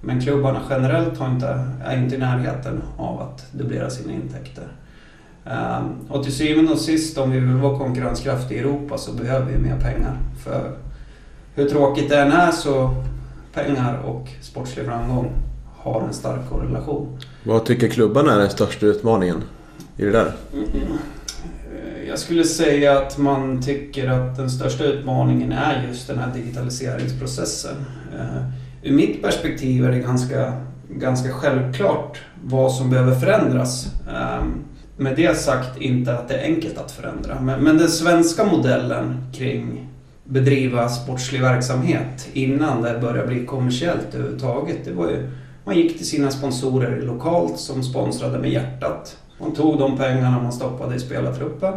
[0.00, 4.64] Men klubbarna generellt har inte, är inte i närheten av att dubblera sina intäkter.
[5.44, 9.52] Ehm, och till syvende och sist, om vi vill vara konkurrenskraftiga i Europa så behöver
[9.52, 10.18] vi mer pengar.
[10.44, 10.72] För
[11.54, 13.04] hur tråkigt det än är så
[13.54, 15.32] pengar och sportslig framgång
[15.76, 17.18] har en stark korrelation.
[17.44, 19.42] Vad tycker klubbarna är den största utmaningen
[19.96, 20.32] i det där?
[20.52, 26.34] Eh, jag skulle säga att man tycker att den största utmaningen är just den här
[26.34, 27.76] digitaliseringsprocessen.
[28.86, 30.52] Ur mitt perspektiv är det ganska,
[30.90, 33.86] ganska självklart vad som behöver förändras.
[34.14, 34.64] Ehm,
[34.96, 37.40] med det sagt inte att det är enkelt att förändra.
[37.40, 39.88] Men, men den svenska modellen kring
[40.24, 44.84] bedriva sportslig verksamhet innan det började bli kommersiellt överhuvudtaget.
[44.84, 45.30] Det var ju,
[45.64, 49.16] man gick till sina sponsorer lokalt som sponsrade med hjärtat.
[49.40, 51.74] Man tog de pengarna man stoppade i spelartruppen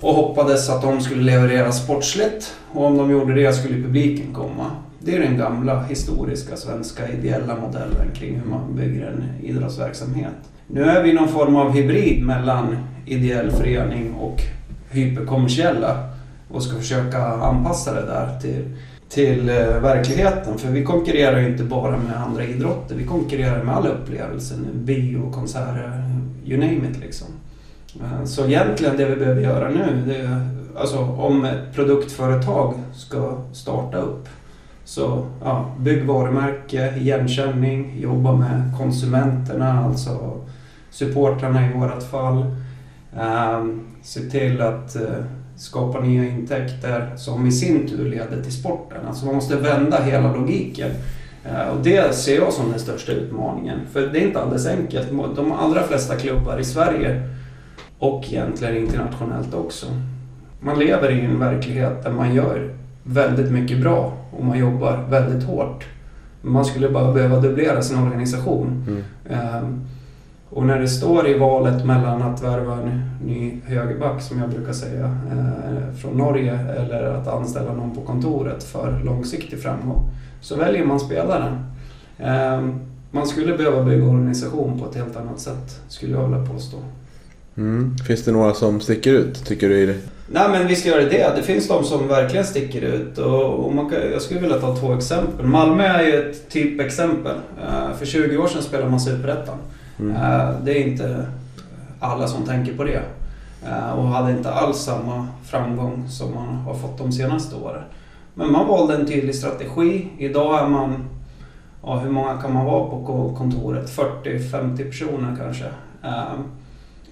[0.00, 4.70] och hoppades att de skulle leverera sportsligt och om de gjorde det skulle publiken komma.
[5.02, 10.34] Det är den gamla historiska svenska ideella modellen kring hur man bygger en idrottsverksamhet.
[10.66, 14.42] Nu är vi någon form av hybrid mellan ideell förening och
[14.90, 16.08] hyperkommersiella
[16.50, 18.64] och ska försöka anpassa det där till,
[19.08, 20.58] till eh, verkligheten.
[20.58, 24.56] För vi konkurrerar ju inte bara med andra idrotter, vi konkurrerar med alla upplevelser.
[24.74, 26.04] Bio, konserter,
[26.44, 27.26] you name it liksom.
[28.00, 33.38] Eh, så egentligen det vi behöver göra nu, det är, alltså om ett produktföretag ska
[33.52, 34.28] starta upp
[34.90, 40.40] så ja, bygg varumärke, igenkänning, jobba med konsumenterna, alltså
[40.90, 42.44] supportrarna i vårat fall.
[43.20, 45.24] Um, se till att uh,
[45.56, 49.06] skapa nya intäkter som i sin tur leder till sporten.
[49.06, 50.90] Alltså man måste vända hela logiken.
[51.46, 53.80] Uh, och det ser jag som den största utmaningen.
[53.92, 55.08] För det är inte alldeles enkelt.
[55.36, 57.22] De allra flesta klubbar i Sverige
[57.98, 59.86] och egentligen internationellt också.
[60.60, 65.44] Man lever i en verklighet där man gör väldigt mycket bra och man jobbar väldigt
[65.48, 65.86] hårt.
[66.42, 68.84] Man skulle bara behöva dubblera sin organisation.
[69.28, 69.64] Mm.
[69.64, 69.86] Um,
[70.50, 74.72] och när det står i valet mellan att värva en ny högerback, som jag brukar
[74.72, 80.10] säga, eh, från Norge eller att anställa någon på kontoret för långsiktig framgång,
[80.40, 81.64] så väljer man spelaren.
[82.18, 82.68] Eh,
[83.10, 86.76] man skulle behöva bygga organisation på ett helt annat sätt, skulle jag vilja påstå.
[87.56, 87.96] Mm.
[88.06, 90.00] Finns det några som sticker ut, tycker du?
[90.32, 91.32] Nej men visst gör det det.
[91.36, 93.18] Det finns de som verkligen sticker ut.
[93.18, 95.46] Och, och man kan, jag skulle vilja ta två exempel.
[95.46, 97.36] Malmö är ju ett typexempel.
[97.62, 99.58] Eh, för 20 år sedan spelade man Superettan.
[99.98, 100.16] Mm.
[100.16, 101.26] Eh, det är inte
[102.00, 103.02] alla som tänker på det.
[103.66, 107.82] Eh, och hade inte alls samma framgång som man har fått de senaste åren.
[108.34, 110.08] Men man valde en tydlig strategi.
[110.18, 111.04] Idag är man,
[111.82, 113.96] ja, hur många kan man vara på kontoret?
[113.96, 115.64] 40-50 personer kanske.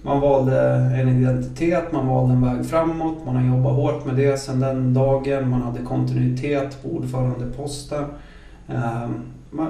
[0.01, 0.61] Man valde
[0.95, 4.93] en identitet, man valde en väg framåt, man har jobbat hårt med det sedan den
[4.93, 5.49] dagen.
[5.49, 8.05] Man hade kontinuitet på ordförandeposten.
[8.67, 9.21] Ehm,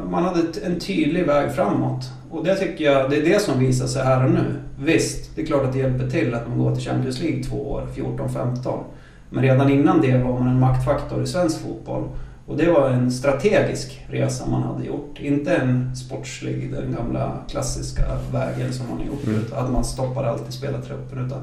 [0.10, 2.12] man hade en tydlig väg framåt.
[2.32, 4.56] Och det tycker jag, det är det som visar sig här och nu.
[4.80, 7.72] Visst, det är klart att det hjälper till att man går till Champions League två
[7.72, 8.80] år, 14-15.
[9.30, 12.04] Men redan innan det var man en maktfaktor i svensk fotboll.
[12.50, 15.20] Och det var en strategisk resa man hade gjort.
[15.20, 19.28] Inte en sportslig, den gamla klassiska vägen som man har gjort.
[19.28, 19.42] Mm.
[19.54, 21.26] Att man stoppade alltid spelartruppen.
[21.26, 21.42] Utan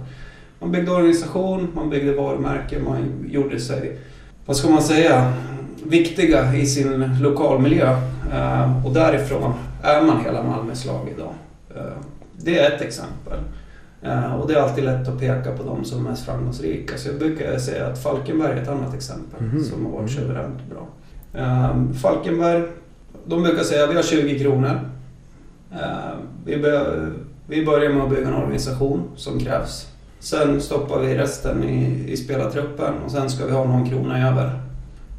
[0.59, 3.99] man byggde organisation, man byggde varumärke, man gjorde sig,
[4.47, 5.33] vad ska man säga,
[5.85, 7.97] viktiga i sin lokalmiljö.
[8.33, 11.35] Uh, och därifrån är man hela Malmös lag idag.
[11.77, 11.93] Uh,
[12.37, 13.39] det är ett exempel.
[14.07, 16.99] Uh, och det är alltid lätt att peka på de som är mest framgångsrika.
[16.99, 19.65] Så jag brukar säga att Falkenberg är ett annat exempel mm.
[19.65, 20.23] som har varit mm.
[20.23, 20.89] suveränt bra.
[22.03, 22.63] Falkenberg,
[23.27, 24.81] de brukar säga att vi har 20 kronor.
[26.45, 27.13] Vi, bör,
[27.47, 29.87] vi börjar med att bygga en organisation som krävs.
[30.19, 34.61] Sen stoppar vi resten i, i spelartruppen och sen ska vi ha någon krona över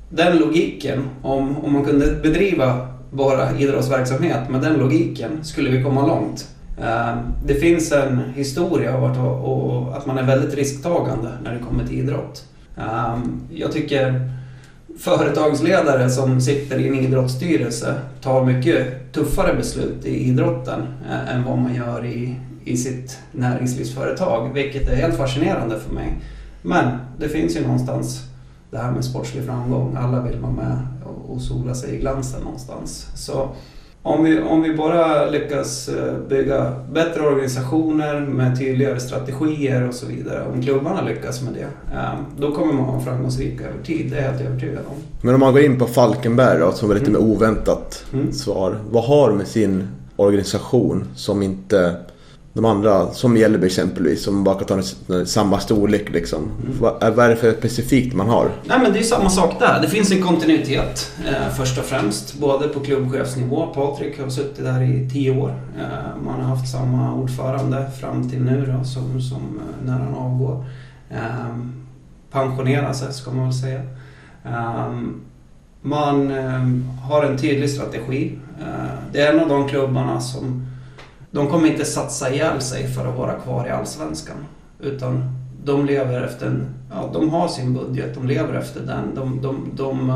[0.09, 6.07] den logiken, om, om man kunde bedriva bara idrottsverksamhet med den logiken skulle vi komma
[6.07, 6.47] långt.
[6.81, 11.99] Ehm, det finns en historia av att, man är väldigt risktagande när det kommer till
[11.99, 12.43] idrott.
[12.77, 14.31] Ehm, jag tycker
[14.99, 21.57] företagsledare som sitter i en idrottsstyrelse tar mycket tuffare beslut i idrotten eh, än vad
[21.57, 26.17] man gör i, i sitt näringslivsföretag, vilket är helt fascinerande för mig.
[26.61, 28.23] Men det finns ju någonstans
[28.71, 29.95] det här med sportslig framgång.
[29.99, 30.87] Alla vill vara med
[31.27, 33.07] och sola sig i glansen någonstans.
[33.15, 33.49] Så
[34.07, 40.05] om vi, om vi bara lyckas eh, bygga bättre organisationer med tydligare strategier och så
[40.05, 40.45] vidare.
[40.53, 41.95] Om klubbarna lyckas med det.
[41.95, 44.11] Eh, då kommer man vara framgångsrika över tid.
[44.11, 44.95] Det är jag helt övertygad om.
[45.21, 47.21] Men om man går in på Falkenberg då, som är lite mm.
[47.21, 48.31] mer oväntat mm.
[48.31, 48.77] svar.
[48.91, 51.95] Vad har med sin organisation som inte
[52.57, 56.43] de andra, som Mjällby exempelvis, som bara kan ta samma storlek liksom.
[56.43, 56.77] Mm.
[56.79, 58.49] Vad, vad är det för specifikt man har?
[58.65, 59.81] Nej men det är samma sak där.
[59.81, 62.39] Det finns en kontinuitet eh, först och främst.
[62.39, 63.67] Både på klubbchefsnivå.
[63.67, 65.49] Patrik har suttit där i tio år.
[65.79, 70.13] Eh, man har haft samma ordförande fram till nu då, som, som eh, när han
[70.13, 70.65] avgår.
[71.09, 71.57] Eh,
[72.31, 73.81] pensionerar sig ska man väl säga.
[74.45, 74.93] Eh,
[75.81, 76.67] man eh,
[77.09, 78.37] har en tydlig strategi.
[78.59, 80.66] Eh, det är en av de klubbarna som
[81.37, 84.37] de kommer inte satsa ihjäl sig för att vara kvar i Allsvenskan.
[84.79, 85.23] Utan
[85.63, 89.15] de lever efter en, ja, de har sin budget, de lever efter den.
[89.15, 90.11] De, de, de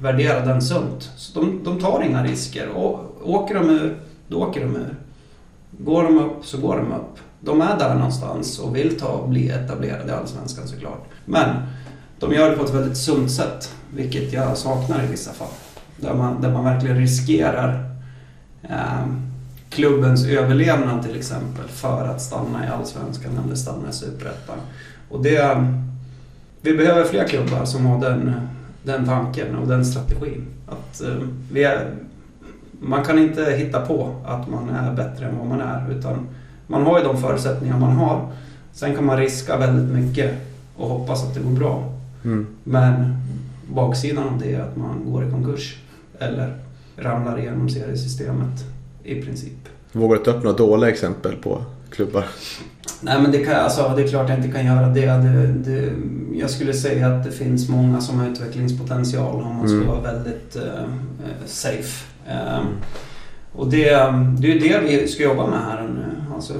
[0.00, 1.10] värderar den sunt.
[1.16, 2.68] Så de, de tar inga risker.
[2.68, 3.96] Och åker de ur,
[4.28, 4.96] då åker de ur.
[5.70, 7.18] Går de upp så går de upp.
[7.40, 11.04] De är där någonstans och vill ta och bli etablerade i Allsvenskan såklart.
[11.24, 11.56] Men
[12.18, 15.48] de gör det på ett väldigt sunt sätt, vilket jag saknar i vissa fall.
[15.96, 17.90] Där man, där man verkligen riskerar
[18.62, 19.06] eh,
[19.70, 24.58] klubbens överlevnad till exempel för att stanna i Allsvenskan eller stanna i Superettan.
[25.08, 25.66] Och det...
[26.62, 28.34] Vi behöver fler klubbar som har den,
[28.82, 30.46] den tanken och den strategin.
[30.66, 31.14] Att eh,
[31.52, 31.90] vi är,
[32.80, 36.28] man kan inte hitta på att man är bättre än vad man är utan
[36.66, 38.28] man har ju de förutsättningar man har.
[38.72, 40.34] Sen kan man riska väldigt mycket
[40.76, 41.92] och hoppas att det går bra.
[42.24, 42.46] Mm.
[42.64, 43.16] Men
[43.74, 45.78] baksidan av det är att man går i konkurs.
[46.18, 46.54] Eller
[46.96, 48.64] ramlar igenom seriesystemet
[49.10, 49.52] i princip.
[49.92, 52.24] Vågar du ta upp några dåliga exempel på klubbar?
[53.00, 55.06] Nej men det, kan, alltså, det är klart jag inte kan göra det.
[55.06, 55.92] det, det
[56.32, 59.88] jag skulle säga att det finns många som har utvecklingspotential om man ska Mm.
[59.88, 60.84] vara väldigt eh,
[61.46, 62.04] safe.
[62.28, 62.66] Um,
[63.52, 63.84] och det,
[64.38, 66.34] det är ju det vi ska jobba med här nu.
[66.34, 66.54] Alltså,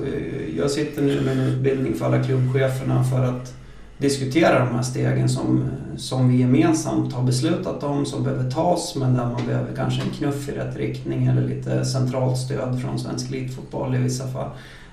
[0.57, 3.55] jag sitter nu med en utbildning för alla klubbcheferna för att
[4.01, 5.65] diskutera de här stegen som,
[5.97, 10.11] som vi gemensamt har beslutat om, som behöver tas men där man behöver kanske en
[10.11, 14.51] knuff i rätt riktning eller lite centralt stöd från svensk elitfotboll i vissa fall.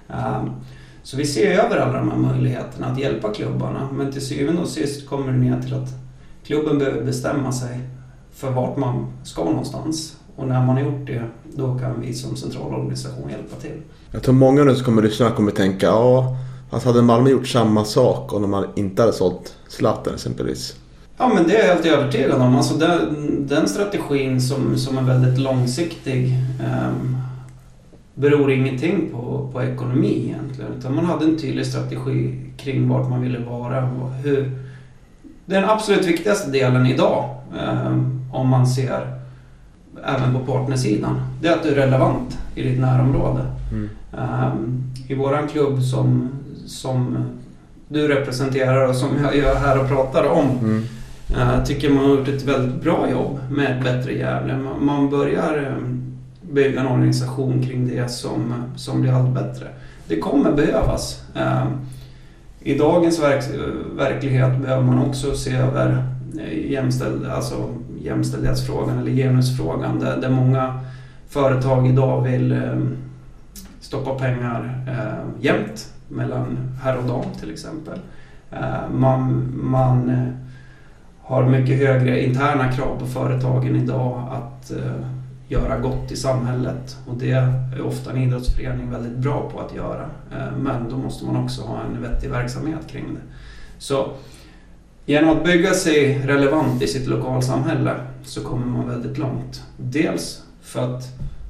[0.10, 0.50] Ehm,
[1.04, 4.68] så vi ser över alla de här möjligheterna att hjälpa klubbarna men till syvende och
[4.68, 5.90] sist kommer det ner till att
[6.46, 7.80] klubben behöver bestämma sig
[8.34, 10.18] för vart man ska någonstans.
[10.36, 11.24] Och när man har gjort det,
[11.56, 13.82] då kan vi som centralorganisation hjälpa till.
[14.12, 16.38] Jag tror många nu som kommer lyssna kommer tänka, ja,
[16.70, 20.76] alltså hade Malmö gjort samma sak om de inte hade sålt Zlatan exempelvis?
[21.18, 22.56] Ja, men det är jag helt övertygad om.
[22.56, 27.18] Alltså den, den strategin som, som är väldigt långsiktig um,
[28.16, 30.72] beror ingenting på, på ekonomi egentligen.
[30.80, 34.52] Utan man hade en tydlig strategi kring vart man ville vara och hur...
[35.46, 37.36] Den absolut viktigaste delen idag,
[37.86, 39.20] um, om man ser
[40.06, 43.46] även på partnersidan, det är att du är relevant i ditt närområde.
[43.72, 43.90] Mm.
[44.12, 46.30] Um, I våran klubb som,
[46.68, 47.18] som
[47.88, 50.84] du representerar och som jag är här och pratar om Mm.
[51.58, 54.58] jag tycker man har gjort ett väldigt bra jobb med bättre Gävle.
[54.82, 55.84] Man- börjar eh,
[56.52, 59.68] bygga en organisation kring det som, som blir allt bättre.
[60.08, 61.22] Det kommer behövas.
[61.36, 61.64] Eh,
[62.62, 63.44] I dagens verk,
[63.98, 66.04] verklighet behöver man också se över
[66.40, 67.56] eh, jämställd, alltså
[68.02, 70.80] jämställdhetsfrågan eller genusfrågan där, där många
[71.30, 72.60] företag idag vill eh,
[73.82, 78.00] stoppa pengar eh, jämnt mellan herr och dam till exempel.
[78.52, 80.34] Eh, man, man eh,
[81.22, 85.06] har mycket högre interna krav på företagen idag att eh,
[85.48, 86.98] göra gott i samhället.
[87.08, 90.10] Och det är ofta en idrottsförening väldigt bra på att göra.
[90.58, 93.22] Men då måste man också ha en vettig verksamhet kring det.
[93.78, 94.12] Så
[95.06, 99.64] genom att bygga sig relevant i sitt lokalsamhälle så kommer man väldigt långt.
[99.78, 101.04] Dels för att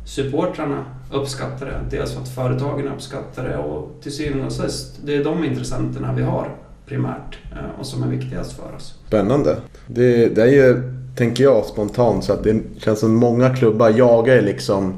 [0.06, 5.15] supportrarna uppskattar det, dels för att företagen uppskattar det och till syvende och sist, det
[5.15, 8.93] är de intressenterna vi har primärt eh, och som är viktigast för oss.
[9.08, 9.58] Spännande.
[9.88, 10.82] Det, det är ju,
[11.15, 14.93] tänker jag spontant, så att det känns som många klubbar jagar liksom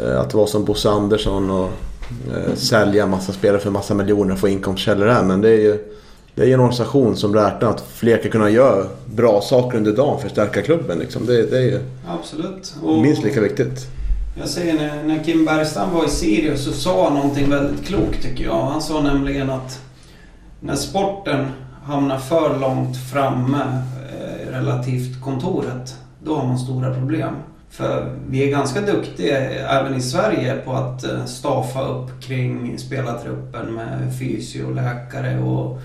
[0.00, 1.70] eh, att vara som Bosse Andersson och
[2.34, 5.24] eh, sälja massa spelare för massa miljoner och få inkomstkällor här.
[5.24, 5.88] Men det är ju
[6.34, 10.20] det är en organisation som räknar att fler ska kunna göra bra saker under dagen
[10.20, 10.98] för att stärka klubben.
[10.98, 11.26] Liksom.
[11.26, 12.74] Det, det är ju Absolut.
[13.02, 13.86] minst lika viktigt.
[14.34, 18.22] Jag säger när, när Kim Bergstam var i Sirius så sa han någonting väldigt klokt
[18.22, 18.64] tycker jag.
[18.64, 19.80] Han sa nämligen att
[20.60, 21.46] när sporten
[21.84, 27.34] hamnar för långt framme eh, relativt kontoret, då har man stora problem.
[27.70, 33.74] För vi är ganska duktiga även i Sverige på att eh, staffa upp kring spelartruppen
[33.74, 35.80] med fysioläkare och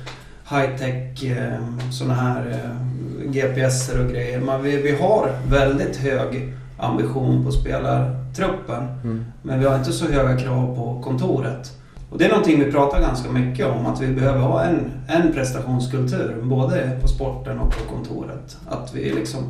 [0.50, 4.40] high-tech eh, sådana här eh, GPSer och grejer.
[4.40, 8.84] Men vi, vi har väldigt hög ambition på spelartruppen.
[9.04, 9.26] Mm.
[9.42, 11.72] Men vi har inte så höga krav på kontoret.
[12.10, 15.34] Och det är någonting vi pratar ganska mycket om, att vi behöver ha en, en
[15.34, 18.58] prestationskultur, både på sporten och på kontoret.
[18.70, 19.44] Att vi liksom...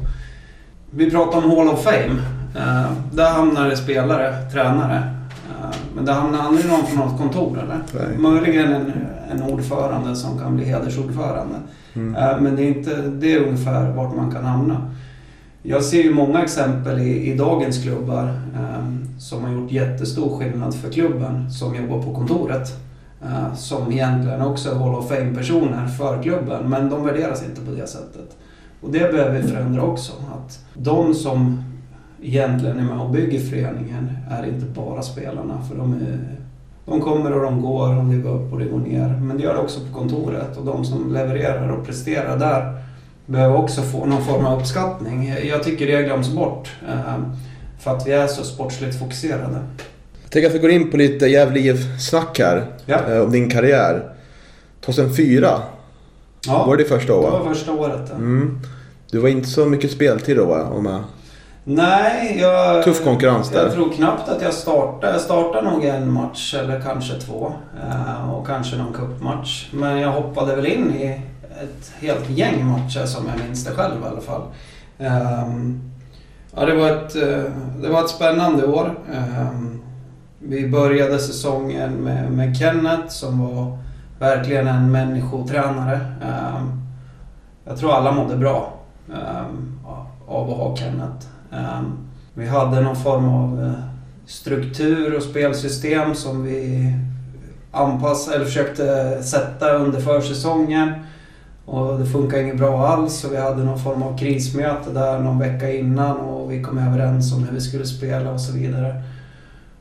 [0.92, 2.22] Vi pratar om Hall of Fame.
[2.56, 4.96] Eh, där hamnar det spelare, tränare.
[5.50, 8.08] Eh, men det hamnar aldrig någon från något kontor, eller?
[8.08, 8.18] Nej.
[8.18, 8.92] Möjligen en,
[9.32, 11.56] en ordförande som kan bli hedersordförande.
[11.94, 12.16] Mm.
[12.16, 14.92] Eh, Men det är, inte, det är ungefär vart man kan hamna.
[15.62, 18.24] Jag ser ju många exempel i, i dagens klubbar
[18.56, 18.86] eh,
[19.20, 22.74] som har gjort jättestor skillnad för klubben som jobbar på kontoret.
[23.22, 27.72] Eh, som egentligen också är Hall of Fame-personer för klubben men de värderas inte på
[27.72, 28.38] det sättet.
[28.82, 30.14] Och det behöver vi förändra också.
[30.34, 31.64] Att de som
[32.22, 36.38] egentligen är med och bygger föreningen är inte bara spelarna för de är
[36.86, 39.20] de kommer och de går och det går upp och det går ner.
[39.22, 42.82] Men det gör det också på kontoret och de som levererar och presterar där
[43.28, 45.34] behöver också få någon form av uppskattning.
[45.44, 46.72] Jag tycker det glöms bort.
[46.90, 47.14] Eh,
[47.80, 49.60] för att vi är så sportsligt fokuserade.
[50.24, 52.66] Jag tänker att vi går in på lite Gävle IF-snack här.
[52.86, 53.00] Ja.
[53.12, 54.10] eh, Om din karriär.
[54.86, 55.62] 2004
[56.48, 57.32] Ja, var det det första det året?
[57.34, 58.02] var första året.
[58.10, 58.16] Ja.
[58.16, 58.60] Mm.
[59.12, 60.68] Du var inte så mycket speltid då va?
[60.84, 61.04] Jag...
[61.64, 62.84] Nej, jag...
[62.84, 63.64] Tuff konkurrens där.
[63.64, 65.14] Jag tror knappt att jag startade.
[65.14, 67.54] Jag startade nog en match eller kanske två.
[67.84, 69.68] eh, Och kanske någon cupmatch.
[69.74, 71.22] Men jag hoppade väl in i
[71.64, 74.42] ett helt gäng matcher som jag minns det själv i alla fall.
[74.98, 75.82] Um,
[76.56, 79.00] Ja, det var ett, eh, det var ett spännande år.
[79.42, 79.82] Um,
[80.40, 83.78] Vi började säsongen med, med Kenneth som var
[84.20, 86.00] verkligen en människotränare.
[86.22, 86.82] Um,
[87.66, 88.74] Jag tror alla mådde bra
[89.08, 89.80] um,
[90.28, 91.28] av att ha Kenneth.
[92.34, 93.72] Vi hade någon form av eh,
[94.26, 96.94] struktur och spelsystem som vi
[97.72, 100.94] anpassade eller försökte sätta under försäsongen.
[101.70, 105.40] Och det funkade inget bra alls och vi hade någon form av krismöte där någon
[105.40, 109.04] vecka innan och vi kom överens om hur vi skulle spela och så vidare.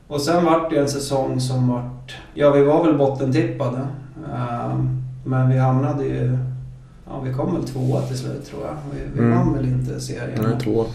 [0.07, 2.15] Och sen vart det en säsong som vart...
[2.33, 3.79] Ja, vi var väl bottentippade.
[4.35, 6.37] Ehm, Men vi hamnade ju...
[7.09, 8.73] Ja, vi kom väl tvåa till slut tror jag.
[8.93, 9.37] Vi, vi Mm.
[9.37, 10.39] vann väl inte serien.
[10.43, 10.85] Nej, två.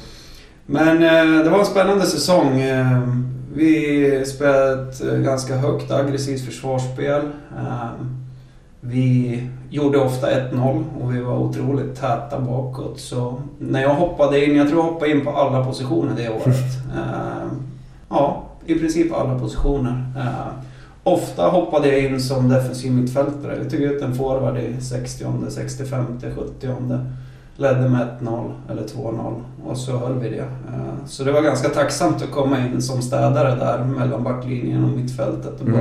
[0.67, 2.61] Men eh, det var en spännande säsong.
[2.61, 2.99] Eh,
[3.55, 7.23] vi spelade ett eh, ganska högt aggressivt försvarsspel.
[8.85, 9.41] Vi
[9.71, 13.01] gjorde ofta 1-0 och vi var otroligt täta bakåt.
[13.01, 16.47] Så när jag hoppade in, jag tror jag hoppade in på alla positioner det året.
[16.97, 17.49] Eh,
[18.09, 20.05] ja, i princip alla positioner.
[20.17, 20.49] Eh,
[21.03, 23.59] ofta hoppade jag in som defensiv mittfältare.
[23.65, 26.05] Vi tog ut en forward i 60, 65,
[26.37, 26.99] 70.
[27.57, 29.35] Ledde med 1-0 eller 2-0
[29.67, 30.39] och så höll vi det.
[30.39, 34.91] Eh, Så det var ganska tacksamt att komma in som städare där mellan backlinjen och
[34.91, 35.81] mittfältet och Mm.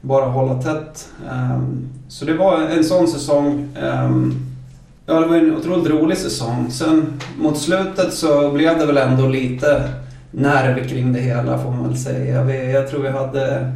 [0.00, 1.08] Bara, hålla tätt.
[1.26, 1.60] Eh,
[2.08, 3.68] Så det var en sån säsong.
[3.82, 4.10] Eh,
[5.10, 6.70] Ja, det var en otroligt rolig säsong.
[6.70, 7.06] Sen
[7.38, 9.88] mot slutet så blev det väl ändå lite
[10.30, 12.42] nerv kring det hela får man väl säga.
[12.44, 13.72] Vi, jag tror vi hade...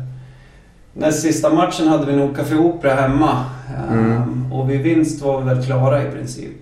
[0.95, 3.45] Näst sista matchen hade vi nog Café Opera hemma.
[3.91, 4.13] Mm.
[4.13, 6.53] Ehm, Och vid vinst var vi väl klara i princip.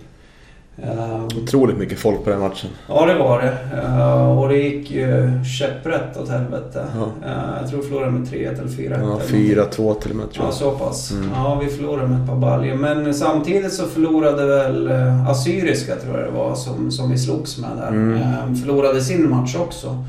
[0.77, 2.69] Ehm, Otroligt mycket folk på den matchen.
[2.89, 3.57] Ja, det var det.
[3.81, 5.29] Eh, Och det gick ju
[5.59, 6.85] käpprätt åt helvete.
[6.95, 7.27] Ja.
[7.29, 8.89] Eh, Jag tror vi förlorade med 3-1 eller 4-1.
[8.89, 9.55] Ja, eller någonting.
[9.55, 10.53] 4-2 till och med tror Ja, jag.
[10.53, 11.11] så pass.
[11.11, 11.29] Mm.
[11.35, 12.75] Ja, vi förlorade med ett par baljor.
[12.75, 17.57] Men samtidigt så förlorade väl eh, Assyriska, tror jag det var, som, som vi slogs
[17.57, 17.87] med där.
[17.87, 18.55] Mm.
[18.55, 20.03] Förlorade sin match också.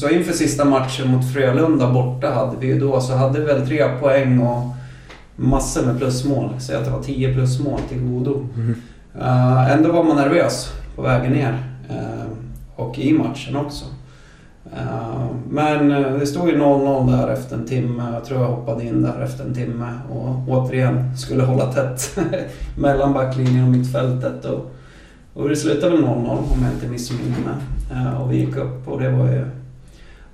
[0.00, 3.66] Så inför sista matchen mot Frölunda borta hade vi ju då, så hade vi väl
[3.66, 4.62] tre poäng och
[5.36, 6.50] massor med plusmål.
[6.58, 8.48] Så att det var 10 plusmål till godo.
[8.56, 8.74] Mm.
[9.18, 11.52] Uh, Ändå var man nervös på vägen ner.
[11.90, 12.26] uh,
[12.76, 13.84] Och i matchen också.
[14.76, 18.02] Uh, Men det stod ju 0-0 där efter en timme.
[18.12, 22.18] Jag tror jag hoppade in där efter en timme och återigen skulle hålla tätt
[22.78, 24.44] mellan backlinjen och mittfältet.
[24.44, 24.70] Och,
[25.34, 28.14] och det slutade väl 0-0 om jag inte missminner mig.
[28.20, 29.44] Och vi gick upp och det var ju...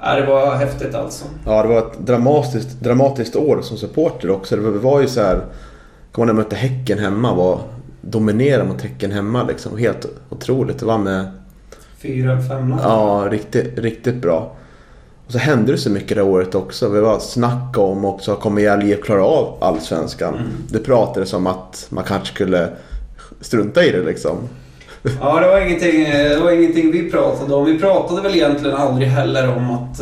[0.00, 1.24] Ja, det var häftigt alltså.
[1.46, 4.56] Ja, det var ett dramatiskt, dramatiskt år som supporter också.
[4.56, 5.40] Det var, det var ju så här...
[6.12, 7.34] Kommer när jag mötte Häcken hemma.
[7.34, 7.60] Var
[8.10, 9.78] dominerade mot Häcken hemma liksom.
[9.78, 10.78] Helt otroligt.
[10.78, 11.26] Det var med...
[12.02, 14.56] 4-5 Ja, riktigt, riktigt bra.
[15.26, 16.88] Och så hände det så mycket det året också.
[16.88, 20.34] Vi var snack om också, kommer IF klara av Allsvenskan?
[20.34, 20.46] Mm.
[20.68, 22.68] Det pratades om att man kanske skulle
[23.40, 24.36] strunta i det liksom.
[25.20, 27.64] Ja, det var, ingenting, det var ingenting vi pratade om.
[27.64, 30.00] Vi pratade väl egentligen aldrig heller om att...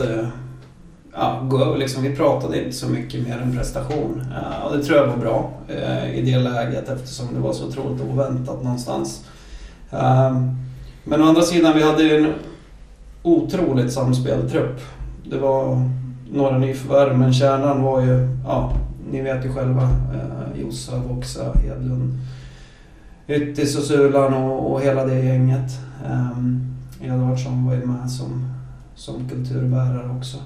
[1.16, 4.22] Ja, gå, liksom, vi pratade inte så mycket mer än prestation.
[4.31, 7.68] Uh, och det tror jag var bra uh, i det läget eftersom det var så
[7.68, 9.24] otroligt oväntat någonstans.
[9.92, 10.42] Uh,
[11.05, 12.33] men å andra sidan, vi hade ju en
[13.22, 14.81] otroligt samspelad trupp.
[15.31, 15.90] Det var
[16.33, 18.29] några nyförvärv, men kärnan var ju...
[18.46, 18.72] Ja,
[19.11, 19.83] ni vet ju själva.
[19.83, 22.18] uh, Jossa, Voxa, Hedlund.
[23.29, 25.72] Yttis och Sulan och, och hela det gänget.
[26.11, 28.48] Um, Edvardsson var ju med som,
[28.94, 30.38] som kulturbärare också.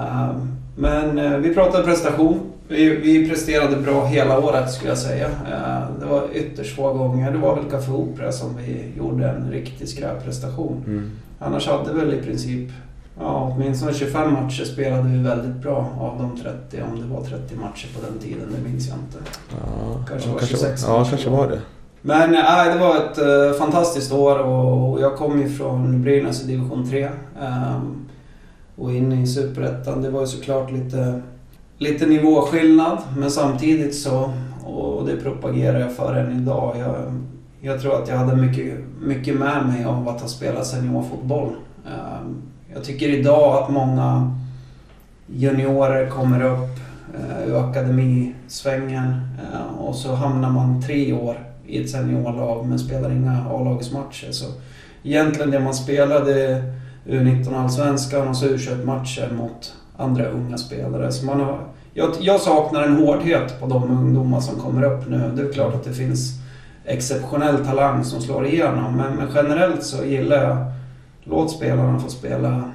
[0.00, 2.40] Ehm, men eh, vi pratade prestation.
[2.68, 5.26] Vi, vi presterade bra hela året skulle jag säga.
[5.26, 7.30] Eh, det var ytterst få gånger.
[7.32, 10.84] Det var väl Café Opera som vi gjorde en riktig skräpprestation.
[10.86, 11.10] Mm.
[11.38, 12.70] Annars hade väl i princip
[13.20, 16.82] Ja, åtminstone 25 matcher spelade vi väldigt bra av de 30.
[16.92, 19.18] Om det var 30 matcher på den tiden, det minns jag inte.
[19.50, 21.48] Ja, Kanske var kanske 26 var, ja, kanske var.
[21.48, 21.60] det.
[22.00, 26.46] Men nej, det var ett eh, fantastiskt år och, jag kom ju från Brynäs i
[26.46, 27.02] division 3
[27.40, 28.03] ehm,
[28.76, 30.02] och in i Superettan.
[30.02, 31.22] Det var ju såklart lite,
[31.78, 34.32] lite nivåskillnad men samtidigt så,
[34.64, 36.76] och det propagerar jag för än idag.
[36.78, 36.94] Jag,
[37.60, 41.52] jag tror att jag hade mycket, mycket med mig av att ha spelat seniorfotboll.
[41.86, 42.42] Ehm,
[42.74, 44.36] jag tycker idag att många
[45.26, 46.78] juniorer kommer upp
[47.14, 49.20] eh, ur akademisvängen
[49.52, 54.32] eh, och så hamnar man tre år i ett seniorlag men spelar inga A-lagsmatcher.
[54.32, 54.46] Så
[55.02, 56.62] egentligen det man spelade
[57.06, 61.12] U19 Allsvenskan och så u matcher mot andra unga spelare.
[61.12, 61.60] Så man har,
[61.94, 65.32] jag, jag saknar en hårdhet på de ungdomar som kommer upp nu.
[65.36, 66.32] Det är klart att det finns
[66.84, 70.56] exceptionell talang som slår igenom men, men generellt så gillar jag
[71.26, 72.70] Låt spelarna få spela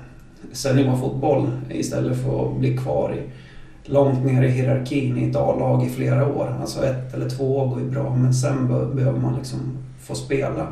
[0.52, 3.30] seniorfotboll istället för att bli kvar i,
[3.90, 6.58] långt ner i hierarkin i ett A-lag i flera år.
[6.62, 10.68] Alltså ett eller två år går ju bra men sen behöver man liksom få spela.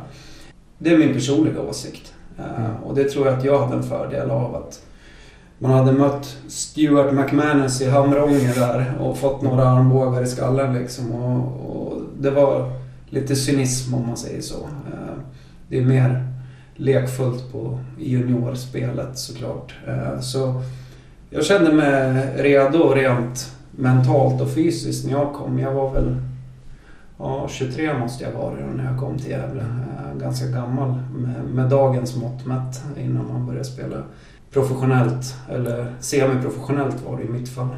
[0.78, 2.14] Det är min personliga åsikt.
[2.38, 2.76] Mm.
[2.84, 4.82] Och det tror jag att jag hade en fördel av att
[5.58, 11.12] man hade mött Stuart McManus i Hamrånge där och fått några armbågar i skallen liksom.
[11.12, 12.72] Och, och det var
[13.10, 14.58] lite cynism om man säger så.
[14.62, 15.18] Eh,
[15.68, 16.26] det är mer
[16.76, 19.74] lekfullt på juniorspelet såklart.
[19.86, 20.62] Eh, så
[21.30, 25.58] jag kände mig redo rent mentalt och fysiskt när jag kom.
[25.58, 26.16] Jag var väl
[27.18, 29.60] ja, 23 måste jag vara när jag kom till Gävle.
[29.62, 33.96] Eh, ganska gammal med, med dagens mått mätt innan man började spela
[34.52, 35.34] professionellt.
[35.48, 37.68] Eller semiprofessionellt var det i mitt fall.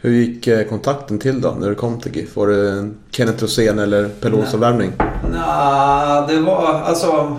[0.00, 2.36] Hur gick eh, kontakten till då när du kom till GIF?
[2.36, 4.92] Var det en Kenneth Rosén eller Pelosa-värvning?
[5.32, 7.36] Nej, det var alltså...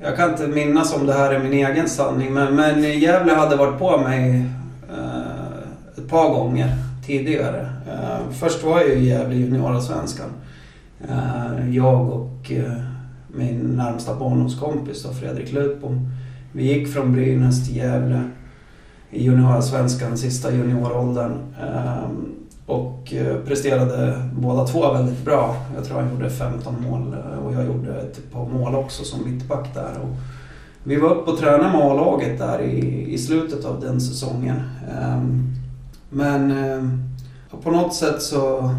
[0.00, 3.56] Jag kan inte minnas om det här är min egen sanning men, men Gävle hade
[3.56, 4.46] varit på mig
[4.90, 6.76] eh, ett par gånger
[7.06, 7.68] tidigare.
[7.86, 10.30] Eh, först var jag i Gävle juniorallsvenskan.
[11.08, 12.72] Eh, jag och eh,
[13.28, 16.08] min närmsta barndomskompis då, Fredrik Lutbom.
[16.52, 18.22] Vi gick från Brynäs till Gävle
[19.10, 21.32] i juniorallsvenskan, sista junioråldern.
[22.66, 23.14] Och
[23.46, 25.56] presterade båda två väldigt bra.
[25.74, 29.74] Jag tror han gjorde 15 mål och jag gjorde ett par mål också som mittback
[29.74, 29.98] där.
[30.02, 30.16] Och
[30.84, 34.62] vi var uppe och tränade med A-laget där i, i slutet av den säsongen.
[36.10, 36.52] Men
[37.56, 38.70] och på något sätt så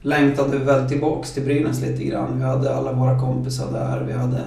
[0.00, 2.38] längtade vi väl tillbaks till Brynäs lite grann.
[2.38, 4.04] Vi hade alla våra kompisar där.
[4.06, 4.40] Vi hade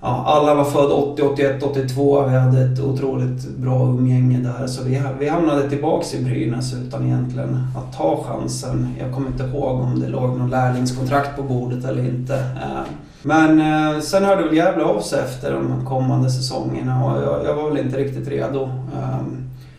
[0.00, 2.26] ja, alla var födda 80, 81, 82.
[2.26, 4.66] Vi hade ett otroligt bra umgänge där.
[4.66, 8.88] Så vi, vi hamnade tillbaks i Brynäs utan egentligen att ta chansen.
[9.00, 12.34] Jag kommer inte ihåg om det låg någon lärlingskontrakt på bordet eller inte.
[12.34, 12.92] Eh,
[13.22, 17.54] men eh, sen hörde väl Gävle av sig efter de kommande säsongerna och jag, jag
[17.54, 18.62] var väl inte riktigt redo.
[18.62, 19.18] Eh,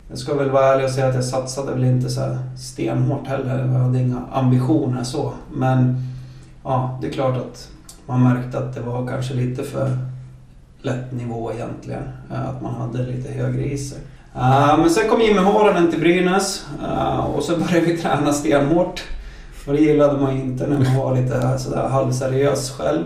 [0.10, 3.60] jag ska väl vara ärlig och säga att jag satsade väl inte så stenhårt heller.
[3.60, 5.34] Jag hade inga ambitioner så.
[5.54, 5.96] Men
[6.64, 7.70] ja, det är klart att
[8.06, 9.98] man märkte att det var kanske lite för
[10.82, 12.04] lätt nivå egentligen.
[12.32, 13.98] Eh, att man hade lite högre i sig.
[14.36, 19.04] Eh, men sen kom Jimmy Haranen till Brynäs eh, och så började vi träna stenhårt.
[19.68, 23.04] Och det gillade man inte när man var lite sådär halvseriös själv.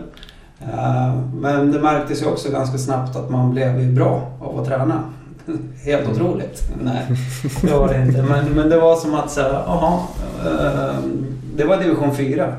[1.33, 5.03] Men det märktes ju också ganska snabbt att man blev ju bra av att träna.
[5.85, 6.63] Helt otroligt.
[6.83, 7.07] Nej,
[7.61, 8.23] det var det inte.
[8.23, 9.99] Men, men det var som att säga, jaha.
[10.47, 11.25] Ehm,
[11.55, 12.55] det var division 4.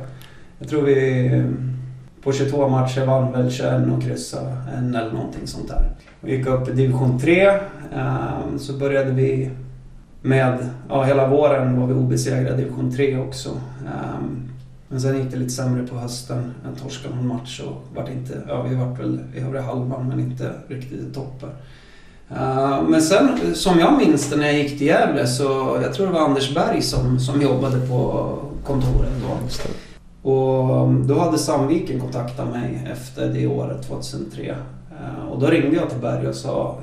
[0.58, 1.44] Jag tror vi
[2.22, 5.90] på 22 matcher vann väl 21 och kryssade en eller någonting sånt där.
[6.20, 7.46] Vi gick upp i division 3.
[7.46, 9.50] Ehm, så började vi
[10.22, 13.50] med, ja hela våren var vi obesegrade i division 3 också.
[13.86, 14.48] Ehm,
[14.88, 16.54] men sen gick det lite sämre på hösten.
[16.64, 20.20] Jag torskade någon match och vart inte, ja vi vart väl i övre halvan men
[20.20, 21.50] inte riktigt i toppen.
[22.38, 26.06] Ehm, men sen, som jag minns det när jag gick till Gävle så, jag tror
[26.06, 30.30] det var Anders Berg som, som jobbade på kontoret då.
[30.30, 34.56] Och um, då hade Sandviken kontaktat mig efter det året, 2003.
[34.90, 36.78] Eh, och då ringde jag till Berg och sa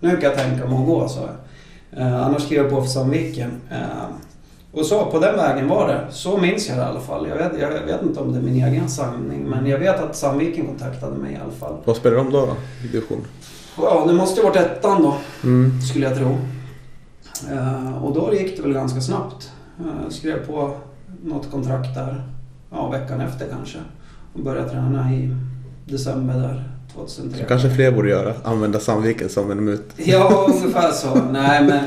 [0.00, 2.00] Nu kan jag tänka mig att gå, sa jag.
[2.00, 3.50] Eh, annars skriver jag på för Sandviken.
[3.70, 3.78] Eh,
[4.72, 6.06] och så på den vägen var det.
[6.10, 7.28] Så minns jag det i alla fall.
[7.28, 10.16] Jag vet, jag vet inte om det är min egen sanning men jag vet att
[10.16, 11.76] Sandviken kontaktade mig i alla fall.
[11.84, 12.54] Vad spelar de då, då
[12.84, 13.24] i division?
[13.82, 15.16] Ja, det måste ju varit ettan då.
[15.44, 15.80] Mm.
[15.80, 16.38] Skulle jag tro.
[18.02, 19.52] Och då gick det väl ganska snabbt.
[20.04, 20.76] Jag skrev på
[21.24, 22.22] något kontrakt där
[22.70, 23.78] ja, veckan efter kanske.
[24.34, 25.36] Och började träna i
[25.84, 26.64] december där
[26.94, 27.38] 2003.
[27.38, 29.90] Så kanske fler borde göra, använda Sandviken som en mut.
[29.96, 31.14] Ja, ungefär så.
[31.14, 31.84] Nej men,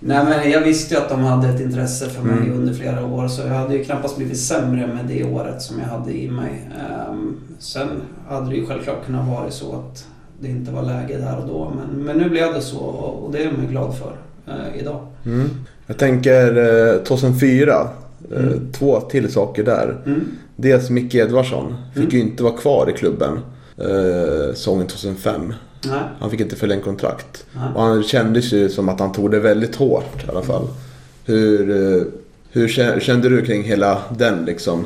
[0.00, 2.52] nej, men jag visste ju att de hade ett intresse för mig mm.
[2.52, 3.28] under flera år.
[3.28, 6.70] Så jag hade ju knappast blivit sämre med det året som jag hade i mig.
[7.10, 7.88] Um, sen
[8.28, 10.06] hade det ju självklart kunnat vara så att
[10.40, 11.72] det inte var läge där och då.
[11.76, 14.12] Men, men nu blev det så och det är jag glad för
[14.48, 15.06] uh, idag.
[15.24, 15.50] Mm.
[15.86, 17.88] Jag tänker uh, 2004
[18.32, 18.72] Eh, mm.
[18.72, 19.96] Två till saker där.
[20.06, 20.24] Mm.
[20.56, 22.16] Dels Micke Edvardsson fick mm.
[22.16, 23.40] ju inte vara kvar i klubben
[23.76, 25.54] eh, säsongen 2005.
[25.84, 26.00] Nej.
[26.20, 27.44] Han fick inte förlängt kontrakt.
[27.52, 27.68] Nej.
[27.74, 30.68] Och han kändes ju som att han tog det väldigt hårt i alla fall.
[31.24, 32.02] Hur, eh,
[32.50, 34.84] hur kände du kring hela den liksom?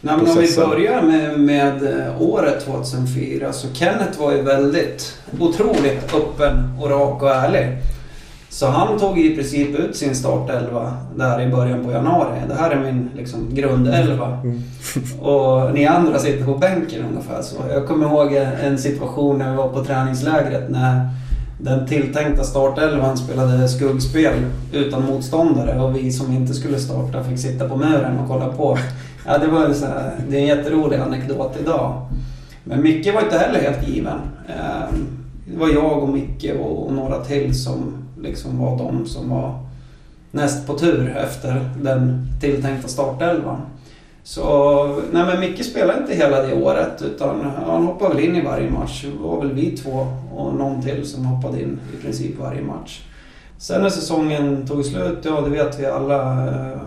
[0.00, 5.16] Nej, men om vi börjar med, med eh, året 2004 så Kenneth var ju väldigt
[5.40, 7.78] otroligt öppen och rak och ärlig.
[8.48, 12.40] Så han tog i princip ut sin startelva där i början på januari.
[12.48, 14.38] Det här är min liksom, grundelva.
[15.20, 17.56] Och ni andra sitter på bänken ungefär så.
[17.70, 18.32] Jag kommer ihåg
[18.62, 21.08] en situation när vi var på träningslägret när
[21.60, 24.34] den tilltänkta startelvan spelade skuggspel
[24.72, 28.78] utan motståndare och vi som inte skulle starta fick sitta på muren och kolla på.
[29.30, 32.06] Ja, det, var en sån här, det är en jätterolig anekdot idag.
[32.64, 34.18] Men Micke var inte heller helt given.
[34.48, 35.06] Ehm,
[35.46, 39.58] det var jag och Micke och några till som liksom var de som var
[40.30, 43.60] näst på tur efter den tilltänkta startelvan.
[44.22, 48.42] Så, nej men Micke spelade inte hela det året utan han hoppade väl in i
[48.44, 49.04] varje match.
[49.04, 53.00] Det var väl vi två och någon till som hoppade in i princip varje match.
[53.58, 56.78] Sen när säsongen tog slut, ja det vet vi alla eh,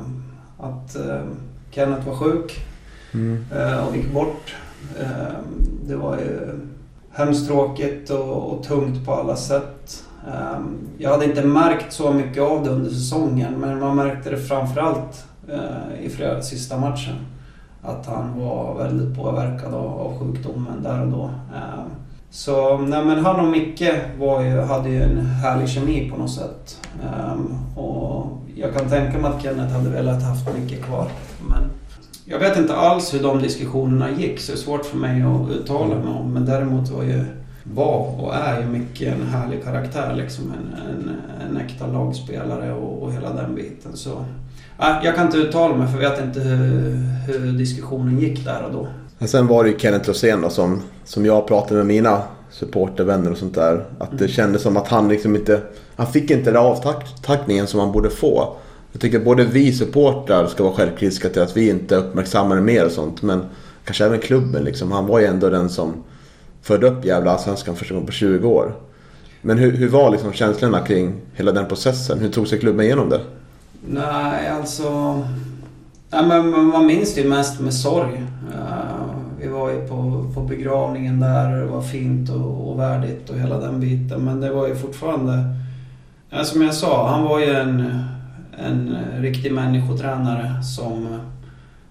[0.59, 1.21] att eh,
[1.71, 2.59] Kenneth var sjuk
[3.13, 3.45] Mm.
[3.55, 4.55] eh, och gick bort.
[4.99, 5.35] Eh,
[5.87, 6.59] Det var ju
[7.11, 10.03] hemskt tråkigt och, och tungt på alla sätt.
[10.27, 10.59] Eh,
[10.97, 15.25] Jag hade inte märkt så mycket av det under säsongen men man märkte det framförallt
[16.01, 17.15] i fredags sista matchen.
[17.81, 21.29] Att han var väldigt påverkad av, sjukdomen där och då.
[22.29, 26.31] Så nej, men han och Micke var ju, hade ju en härlig kemi på något
[26.31, 26.79] sätt.
[27.75, 31.07] Och jag kan tänka mig att Kenneth hade velat haft Micke kvar.
[31.49, 31.63] Men
[32.25, 35.51] jag vet inte alls hur de diskussionerna gick så det är svårt för mig att
[35.51, 36.33] uttala mig om.
[36.33, 37.23] Men däremot var ju
[37.63, 40.15] var och är ju mycket en härlig karaktär.
[40.15, 41.11] Liksom en, en,
[41.49, 43.91] en äkta lagspelare och, och hela den biten.
[43.93, 44.11] Så,
[44.79, 46.95] äh, jag kan inte uttala mig för jag vet inte hur,
[47.27, 48.87] hur diskussionen gick där och då.
[49.17, 52.21] Men sen var det ju Kenneth Rosén då som, som jag pratade med mina
[52.51, 53.85] supportervänner och sånt där.
[53.99, 54.27] Att det Mm.
[54.31, 55.61] kändes som att han liksom inte...
[55.95, 58.55] Han fick inte den avtackningen som han borde få.
[58.91, 62.85] Jag tycker både vi supportrar ska vara självkritiska till att vi inte uppmärksammar det mer
[62.85, 63.21] och sånt.
[63.21, 63.45] Men
[63.85, 64.91] kanske även klubben liksom.
[64.91, 65.93] Han var ju ändå den som
[66.61, 68.73] förde upp jävla Allsvenskan första gången på 20 år.
[69.41, 72.19] Men hur, hur var liksom känslorna kring hela den processen?
[72.19, 73.21] Hur tog sig klubben igenom det?
[73.87, 75.13] Nej, alltså...
[76.09, 78.23] Nej, men man minns det ju mest med sorg.
[78.55, 79.05] Eh,
[79.39, 83.39] vi var ju på, på begravningen där och det var fint och, och värdigt och
[83.39, 84.25] hela den biten.
[84.25, 85.43] Men det var ju fortfarande...
[86.29, 88.03] Ja, som jag sa, han var ju en,
[88.65, 91.19] en riktig människotränare som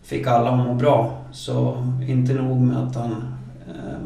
[0.03, 1.19] fick alla att må bra.
[1.33, 3.13] Så inte nog med att han
[3.69, 4.01] eh,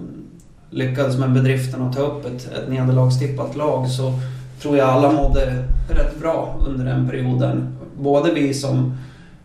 [0.70, 4.12] lyckades med bedriften att ta upp ett, ett nederlagstippat lag så
[4.62, 7.76] tror jag alla mådde rätt bra under den perioden.
[7.98, 8.94] Både vi som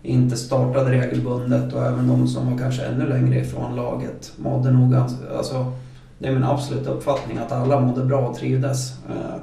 [0.04, 4.92] inte startade regelbundet och även de som var kanske ännu längre ifrån laget mådde nog
[4.92, 5.18] ganska...
[5.38, 5.72] Alltså,
[6.20, 8.92] det är min absoluta uppfattning att alla mådde bra och trivdes.
[9.10, 9.42] Eh,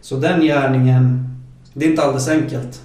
[0.00, 1.28] så den gärningen,
[1.72, 2.82] det är inte alldeles enkelt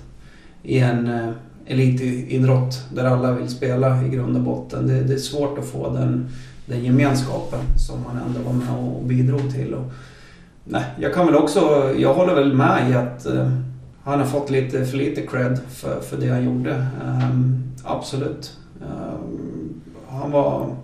[0.63, 1.29] i en eh,
[1.65, 4.87] elitidrott där alla vill spela i grund och botten.
[4.87, 6.29] Det, det är svårt att få den,
[6.65, 9.73] den gemenskapen som man ändå var med och bidrog till.
[9.73, 9.91] Och,
[10.63, 13.51] nej, jag kan väl också, jag håller väl med i att eh,
[14.03, 16.85] han har fått lite för lite cred för, för det han gjorde.
[17.05, 18.57] Um, absolut.
[18.81, 20.75] Um, han var...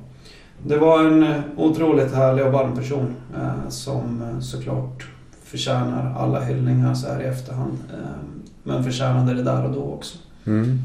[0.66, 1.26] Det var en
[1.58, 5.08] otroligt härlig och varm person eh, som eh, såklart
[5.44, 7.78] förtjänar alla hyllningar så här i efterhand.
[7.94, 8.37] Ehm,
[8.68, 10.18] men förtjänade det där och då också.
[10.48, 10.80] Mm.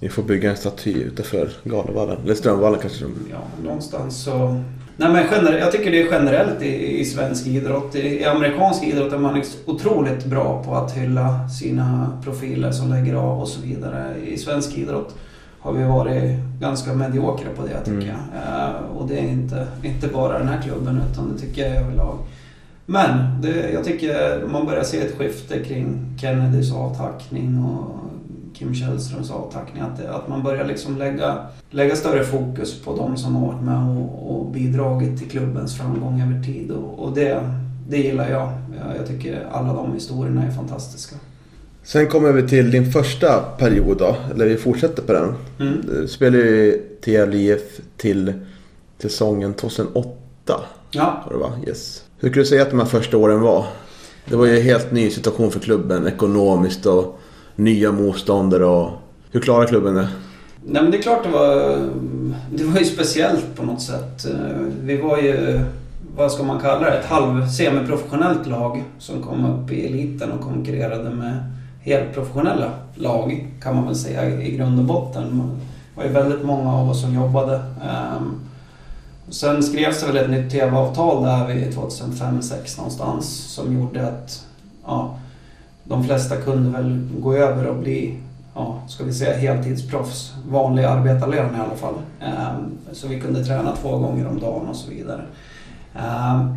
[0.00, 2.16] Vi får bygga en staty utanför Galevallen.
[2.24, 3.04] Eller Strömvallen kanske.
[3.30, 4.60] Ja, någonstans så...
[5.00, 7.94] Nej men gener- jag tycker det är generellt i, i svensk idrott.
[7.94, 13.14] I, I amerikansk idrott är man otroligt bra på att hylla sina profiler som lägger
[13.14, 14.14] av och så vidare.
[14.26, 15.14] I svensk idrott
[15.60, 18.06] har vi varit ganska mediokra på det tycker Mm.
[18.06, 18.68] jag.
[18.68, 22.18] Eh, och det är inte, inte bara den här klubben utan det tycker jag överlag.
[22.90, 27.98] Men det, jag tycker man börjar se ett skifte kring Kennedys avtackning och
[28.54, 29.82] Kim Källströms avtackning.
[29.82, 31.38] Att, det, att man börjar liksom lägga,
[31.70, 36.20] lägga större fokus på de som har varit med och, och bidragit till klubbens framgång
[36.20, 36.70] över tid.
[36.70, 37.40] Och, och det,
[37.88, 38.52] det gillar jag.
[38.78, 38.96] jag.
[38.96, 41.16] Jag tycker alla de historierna är fantastiska.
[41.82, 44.16] Sen kommer vi till din första period då.
[44.34, 45.34] Eller vi fortsätter på den.
[45.60, 45.80] Mm.
[45.86, 48.32] Du spelade ju till Gävle IF till
[48.98, 50.10] säsongen 2008.
[50.90, 51.52] Ja, Var det va?
[51.66, 52.04] Yes.
[52.20, 53.66] Hur skulle du säga att de här första åren var?
[54.24, 57.20] Det var ju en helt ny situation för klubben ekonomiskt och
[57.56, 58.90] nya motståndare och...
[59.30, 60.08] Hur klarar klubben det?
[60.64, 61.78] Nej men det är klart det var,
[62.52, 64.26] det var ju speciellt på något sätt.
[64.82, 65.60] Vi var ju,
[66.16, 70.40] vad ska man kalla det, ett halv semiprofessionellt lag som kom upp i eliten och
[70.40, 71.36] konkurrerade med
[71.80, 75.42] helt professionella lag kan man väl säga i grund och botten.
[75.94, 77.54] Det var ju väldigt många av oss som jobbade.
[77.56, 78.47] Ehm,
[79.30, 84.46] Sen skrevs det väl ett nytt TV-avtal där vid 2005-2006 någonstans som gjorde att
[84.86, 85.18] ja,
[85.84, 88.16] de flesta kunde väl gå över och bli
[88.54, 90.34] ja, ska vi säga heltidsproffs.
[90.48, 91.94] Vanlig arbetarlön i alla fall.
[92.20, 95.22] Ehm, så vi kunde träna två gånger om dagen och så vidare.
[95.94, 96.54] Ehm,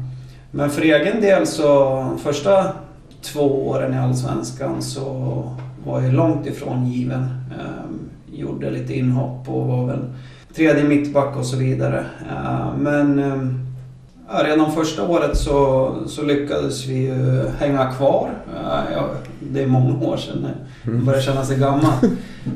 [0.52, 2.74] men för egen del så första
[3.22, 5.44] två åren i Allsvenskan så
[5.86, 7.24] var jag långt ifrån given.
[7.60, 10.06] Ehm, gjorde lite inhopp och var väl
[10.56, 12.06] tredje mittback och så vidare.
[12.30, 13.60] Ehm, men ehm,
[14.44, 18.30] redan första året så, så lyckades vi ju hänga kvar.
[18.94, 19.04] Ja,
[19.40, 20.52] det är många år sedan nu.
[20.94, 21.94] Jag börjar känna sig gammal.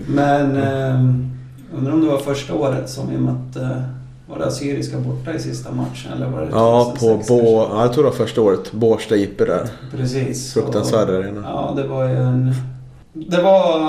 [0.07, 1.31] Men ehm,
[1.77, 3.83] undrar om det var första året som vi mötte
[4.27, 7.37] var det Assyriska borta i sista matchen eller var det Ja, på 2006 Bå...
[7.37, 7.75] kanske?
[7.75, 8.71] Ja, jag tror det var första året.
[8.71, 9.67] Bårsta IP där.
[9.91, 10.53] Precis.
[10.53, 11.41] Fruktansvärd arena.
[11.43, 12.53] Ja, det var ju en...
[13.17, 13.79] Det var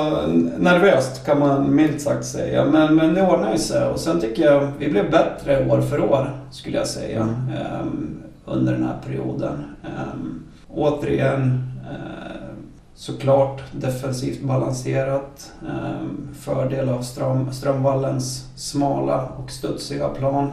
[0.59, 2.65] nervöst kan man milt sagt säga.
[2.65, 3.87] Men, men det ordnade sig.
[3.87, 7.23] Och sen tycker jag vi blev bättre år för år skulle jag säga.
[7.23, 9.65] Ehm, under den här perioden.
[9.85, 12.47] Ehm, återigen eh,
[12.95, 15.53] såklart defensivt balanserat.
[15.63, 20.51] ehm, fördel av Ström, Strömvallens smala och studsiga plan.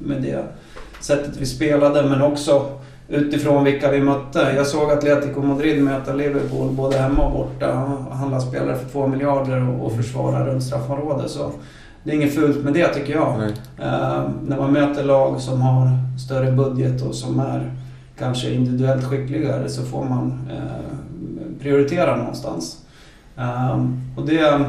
[0.00, 0.44] med det
[1.00, 2.66] sättet vi spelade men också
[3.10, 4.52] utifrån vilka vi mötte.
[4.56, 7.72] Jag såg Atletico Madrid möta Liverpool både hemma och borta.
[8.10, 11.30] Handla spelare för två miljarder och, och försvara runt straffområdet.
[11.30, 11.52] Så
[12.02, 13.42] det är inget fult med det tycker jag.
[13.78, 15.88] Eh, när man möter lag som har
[16.26, 17.72] större budget och som är
[18.18, 22.78] kanske individuellt skickligare så får man eh, prioritera någonstans.
[23.36, 23.86] Eh,
[24.16, 24.64] och det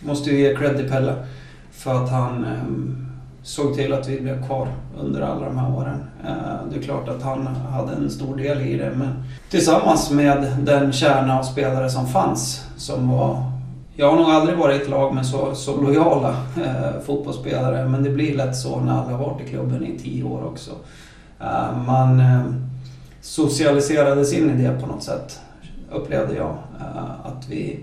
[0.00, 1.14] måste ju ge cred till Pelle
[1.72, 3.09] för att han eh,
[3.50, 4.68] såg till att vi blev kvar
[5.00, 6.04] under alla de här åren.
[6.24, 10.56] Eh, det är klart att han hade en stor del i det men tillsammans med
[10.62, 13.42] den kärna av spelare som fanns som var
[13.94, 18.02] jag har nog aldrig varit i ett lag med så, så lojala eh, fotbollsspelare men
[18.02, 20.70] det blir lätt så när alla har varit i klubben i tio år också.
[21.40, 22.44] Eh, man eh,
[23.20, 25.40] socialiserades in i det på något sätt,
[25.92, 26.56] upplevde jag.
[26.80, 27.78] Eh, att vi,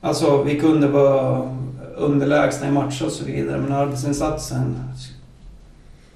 [0.00, 1.48] alltså, vi kunde vara
[1.96, 4.76] underlägsna i matcher och så vidare men arbetsinsatsen,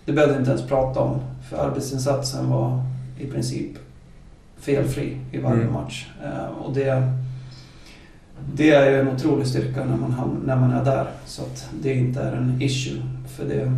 [0.05, 1.21] det behövde inte ens prata om.
[1.51, 2.83] För arbetsinsatsen var
[3.19, 3.71] i princip
[4.61, 5.73] felfri i varje Mm.
[5.73, 6.07] match.
[6.25, 7.13] Eh, och det,
[8.55, 11.07] det är ju en otrolig styrka när man, när man är där.
[11.27, 13.03] Så att det inte är en issue.
[13.37, 13.73] För det,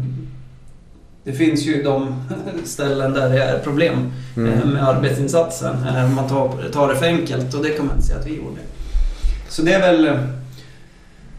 [1.24, 2.14] det finns ju de
[2.64, 3.94] ställen där det är problem
[4.36, 4.68] eh, Mm.
[4.68, 5.76] med arbetsinsatsen.
[5.88, 8.36] Eh, Man tar, tar det för enkelt och det kan man inte säga att vi
[8.36, 8.60] gjorde.
[9.48, 10.18] Så det är väl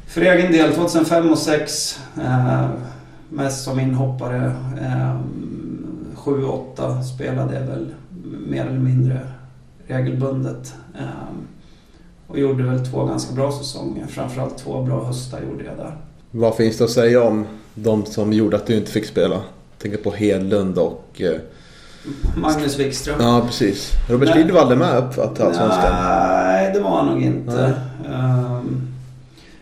[0.08, 2.66] för egen del 2005 och 2006 eh,
[3.30, 4.51] mest som inhoppare.
[4.82, 5.16] Eh,
[6.16, 7.93] 7-8 spelade jag väl
[8.47, 9.20] mer eller mindre
[9.88, 10.74] regelbundet.
[10.99, 11.05] Eh,
[12.28, 14.05] och gjorde väl två ganska bra säsonger.
[14.08, 15.97] Framförallt två bra höstar gjorde jag där.
[16.32, 17.45] Vad finns det att säga om
[17.76, 19.36] de som gjorde att du inte fick spela?
[19.36, 21.22] Jag tänker på Hedlund och...
[21.22, 21.39] eh,
[22.36, 23.16] Magnus Wikström.
[23.20, 23.91] Ja, precis.
[24.10, 25.93] Robert var aldrig med upp till Allsvenskan.
[26.03, 27.74] Nej, det var han nog inte.
[28.14, 28.86] Ehm,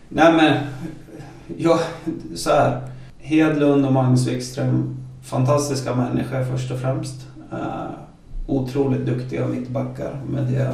[0.08, 0.56] nej men,
[1.56, 1.80] ja,
[2.34, 2.80] så här.
[3.18, 7.26] Hedlund och Magnus Wikström, fantastiska människor först och främst.
[7.52, 7.90] Uh,
[8.46, 10.72] otroligt duktiga mittbackar med det,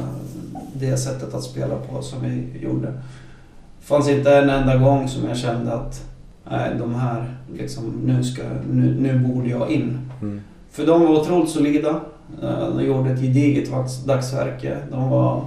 [0.73, 2.87] det sättet att spela på som vi gjorde.
[2.87, 6.05] Det fanns inte en enda gång som jag kände att
[6.51, 9.99] nej, de här, liksom, nu, ska, nu, nu borde jag in.
[10.21, 10.41] Mm.
[10.71, 12.01] För de var otroligt solida.
[12.41, 13.69] Eh, De gjorde ett gediget
[14.05, 14.77] dagsverke.
[14.91, 15.45] De var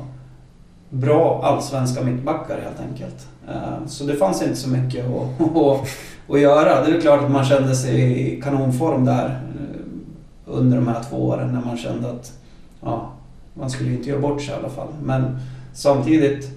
[1.01, 3.26] bra allsvenska mittbackar helt enkelt.
[3.49, 5.88] Eh, så det fanns inte så mycket att, att,
[6.28, 6.84] att göra.
[6.84, 9.80] Det är klart att man kände sig i kanonform där eh,
[10.47, 12.32] under de här två åren när man kände att
[12.80, 13.11] ja,
[13.55, 14.88] man skulle ju inte göra bort sig i alla fall.
[15.03, 15.38] Men
[15.72, 16.57] samtidigt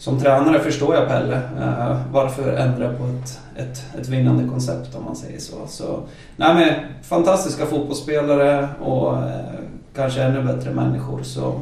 [0.00, 1.36] som tränare förstår jag Pelle.
[1.36, 5.56] Eh, varför ändra på ett, ett, ett vinnande koncept om man säger så.
[5.68, 6.02] så
[6.36, 9.60] nej men, fantastiska fotbollsspelare och eh,
[9.94, 11.22] kanske ännu bättre människor.
[11.22, 11.60] Så,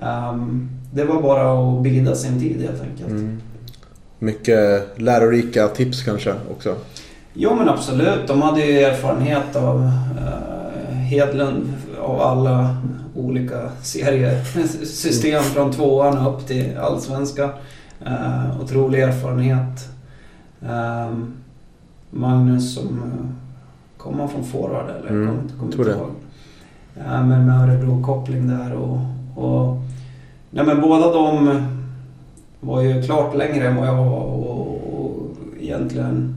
[0.00, 3.10] um, det var bara att bida sin tid helt enkelt.
[3.10, 3.40] Mm.
[4.18, 6.74] Mycket lärorika tips kanske också.
[7.34, 11.72] Jo men absolut, de hade ju erfarenhet av eh, Hedlund
[12.02, 12.76] av alla
[13.16, 17.50] olika seriesystem från tvåan upp till allsvenskan.
[18.06, 19.88] Eh, otrolig erfarenhet.
[20.68, 21.32] Ehm,
[22.10, 23.28] Magnus som eh,
[23.96, 25.10] kom han från forward eller?
[25.10, 26.06] Mm, inte- kommer tror inte det.
[27.08, 28.98] Ja, men med Örebro-koppling där och,
[29.36, 29.76] och...
[30.54, 31.62] Nej men båda de
[32.60, 36.34] var ju klart längre än vad jag var och, och egentligen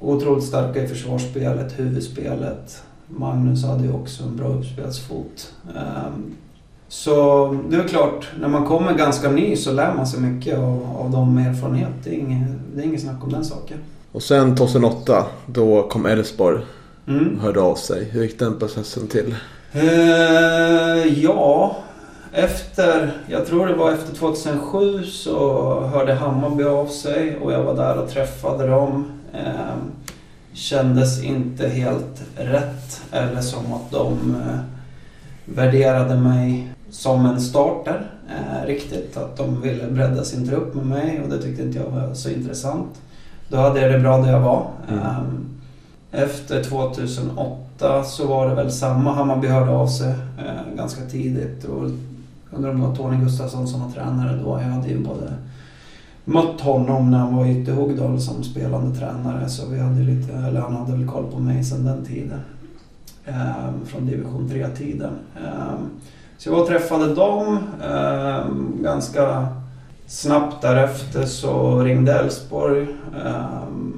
[0.00, 2.82] otroligt starka i försvarsspelet, huvudspelet.
[3.08, 5.52] Magnus hade ju också en bra uppspelsfot.
[5.76, 6.34] Ehm,
[6.88, 10.96] Så det är klart, när man kommer ganska ny så lär man sig mycket av,
[10.98, 11.88] av de erfarenhet.
[12.04, 13.78] Det är, inget, det är inget snack om den saken.
[14.12, 16.58] Och sen 2008, då kom Elfsborg
[17.08, 17.34] Mm.
[17.36, 18.04] och hörde av sig.
[18.04, 19.34] Hur gick den processen till?
[19.72, 21.76] Eh, ja,
[22.36, 27.74] efter, jag tror det var efter 2007 så hörde Hammarby av sig och jag var
[27.76, 29.04] där och träffade dem.
[29.32, 29.76] Eh,
[30.52, 34.58] kändes inte helt rätt eller som att de eh,
[35.44, 39.16] värderade mig som en starter eh, riktigt.
[39.16, 42.30] Att de ville bredda sin trupp med mig och det tyckte inte jag var så
[42.30, 43.00] intressant.
[43.48, 44.66] Då hade jag det bra där jag var.
[44.88, 45.00] Mm.
[45.00, 45.48] Ehm,
[46.12, 49.12] efter 2008 så var det väl samma.
[49.12, 51.64] Hammarby hörde av sig eh, ganska tidigt.
[51.64, 51.90] Och
[52.50, 54.60] undrar om det var Tony Gustafsson som var tränare då.
[54.62, 55.32] Jag hade ju både
[56.24, 59.48] mött honom när han var i Ytterhogdal som spelande tränare.
[59.48, 62.40] Så vi hade lite, eller han hade väl koll på mig sedan den tiden.
[63.26, 65.12] Ehm, från division 3-tiden.
[65.36, 65.90] Ehm,
[66.38, 67.58] så jag var och träffade dem.
[67.84, 69.46] Ehm, ganska
[70.06, 72.86] snabbt därefter så ringde Elfsborg.
[73.26, 73.95] Ehm,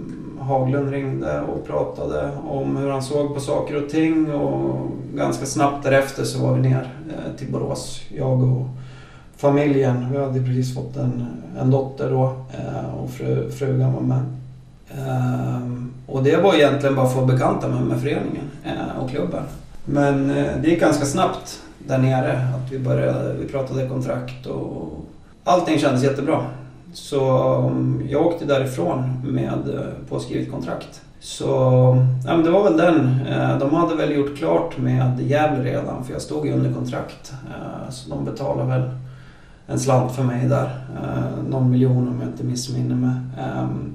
[0.48, 4.32] Haglund ringde och pratade om hur han såg på saker och ting.
[4.32, 8.00] Och ganska snabbt därefter så var vi ner eh, till Borås.
[8.16, 8.66] Jag och
[9.36, 10.06] familjen.
[10.12, 11.26] Vi hade precis fått en,
[11.60, 14.22] en dotter då eh, och fru, frugan var med.
[14.90, 15.60] Eh,
[16.06, 18.44] och det var egentligen bara för att bekanta mig med föreningen
[19.00, 19.42] och klubben.
[19.84, 20.28] Men
[20.62, 22.32] det gick ganska snabbt där nere.
[22.32, 25.04] Att vi, började, vi pratade kontrakt och
[25.44, 26.44] allting kändes jättebra.
[26.98, 31.02] Så mm, jag åkte därifrån med eh, påskrivet kontrakt.
[31.20, 31.46] Så
[32.26, 33.20] ja, men det var väl den.
[33.26, 37.32] Eh, de hade väl gjort klart med Gävle redan för jag stod ju under kontrakt.
[37.46, 38.90] Eh, så de betalade väl
[39.66, 40.70] en slant för mig där.
[41.48, 43.14] Någon miljon om jag inte missminner mig.
[43.38, 43.92] Ehm,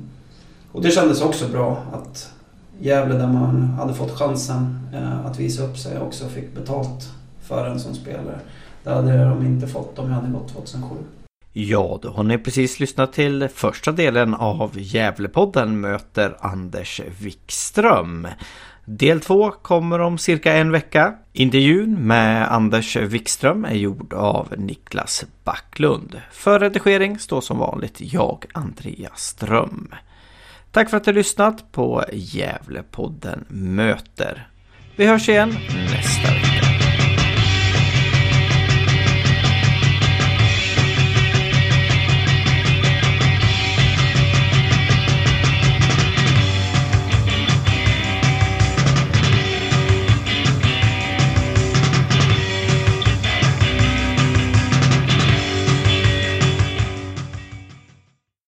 [0.72, 2.32] och det kändes också bra att
[2.80, 4.80] Gävle där man hade fått chansen
[5.26, 7.10] att visa upp sig också fick betalt
[7.42, 8.40] för en som spelare.
[8.84, 10.96] Det hade de inte fått om jag hade gått 2007.
[11.56, 18.28] Ja, då har ni precis lyssnat till första delen av Gävlepodden möter Anders Wikström.
[18.86, 21.14] Del två kommer om cirka en vecka.
[21.34, 26.22] Intervjun med Anders Wikström är gjord av Niklas Backlund.
[26.32, 29.94] För redigering står som vanligt jag, Andreas Ström.
[30.72, 34.48] Tack för att du har lyssnat på Gävlepodden möter.
[34.96, 35.50] Vi hörs igen
[35.92, 36.43] nästa vecka.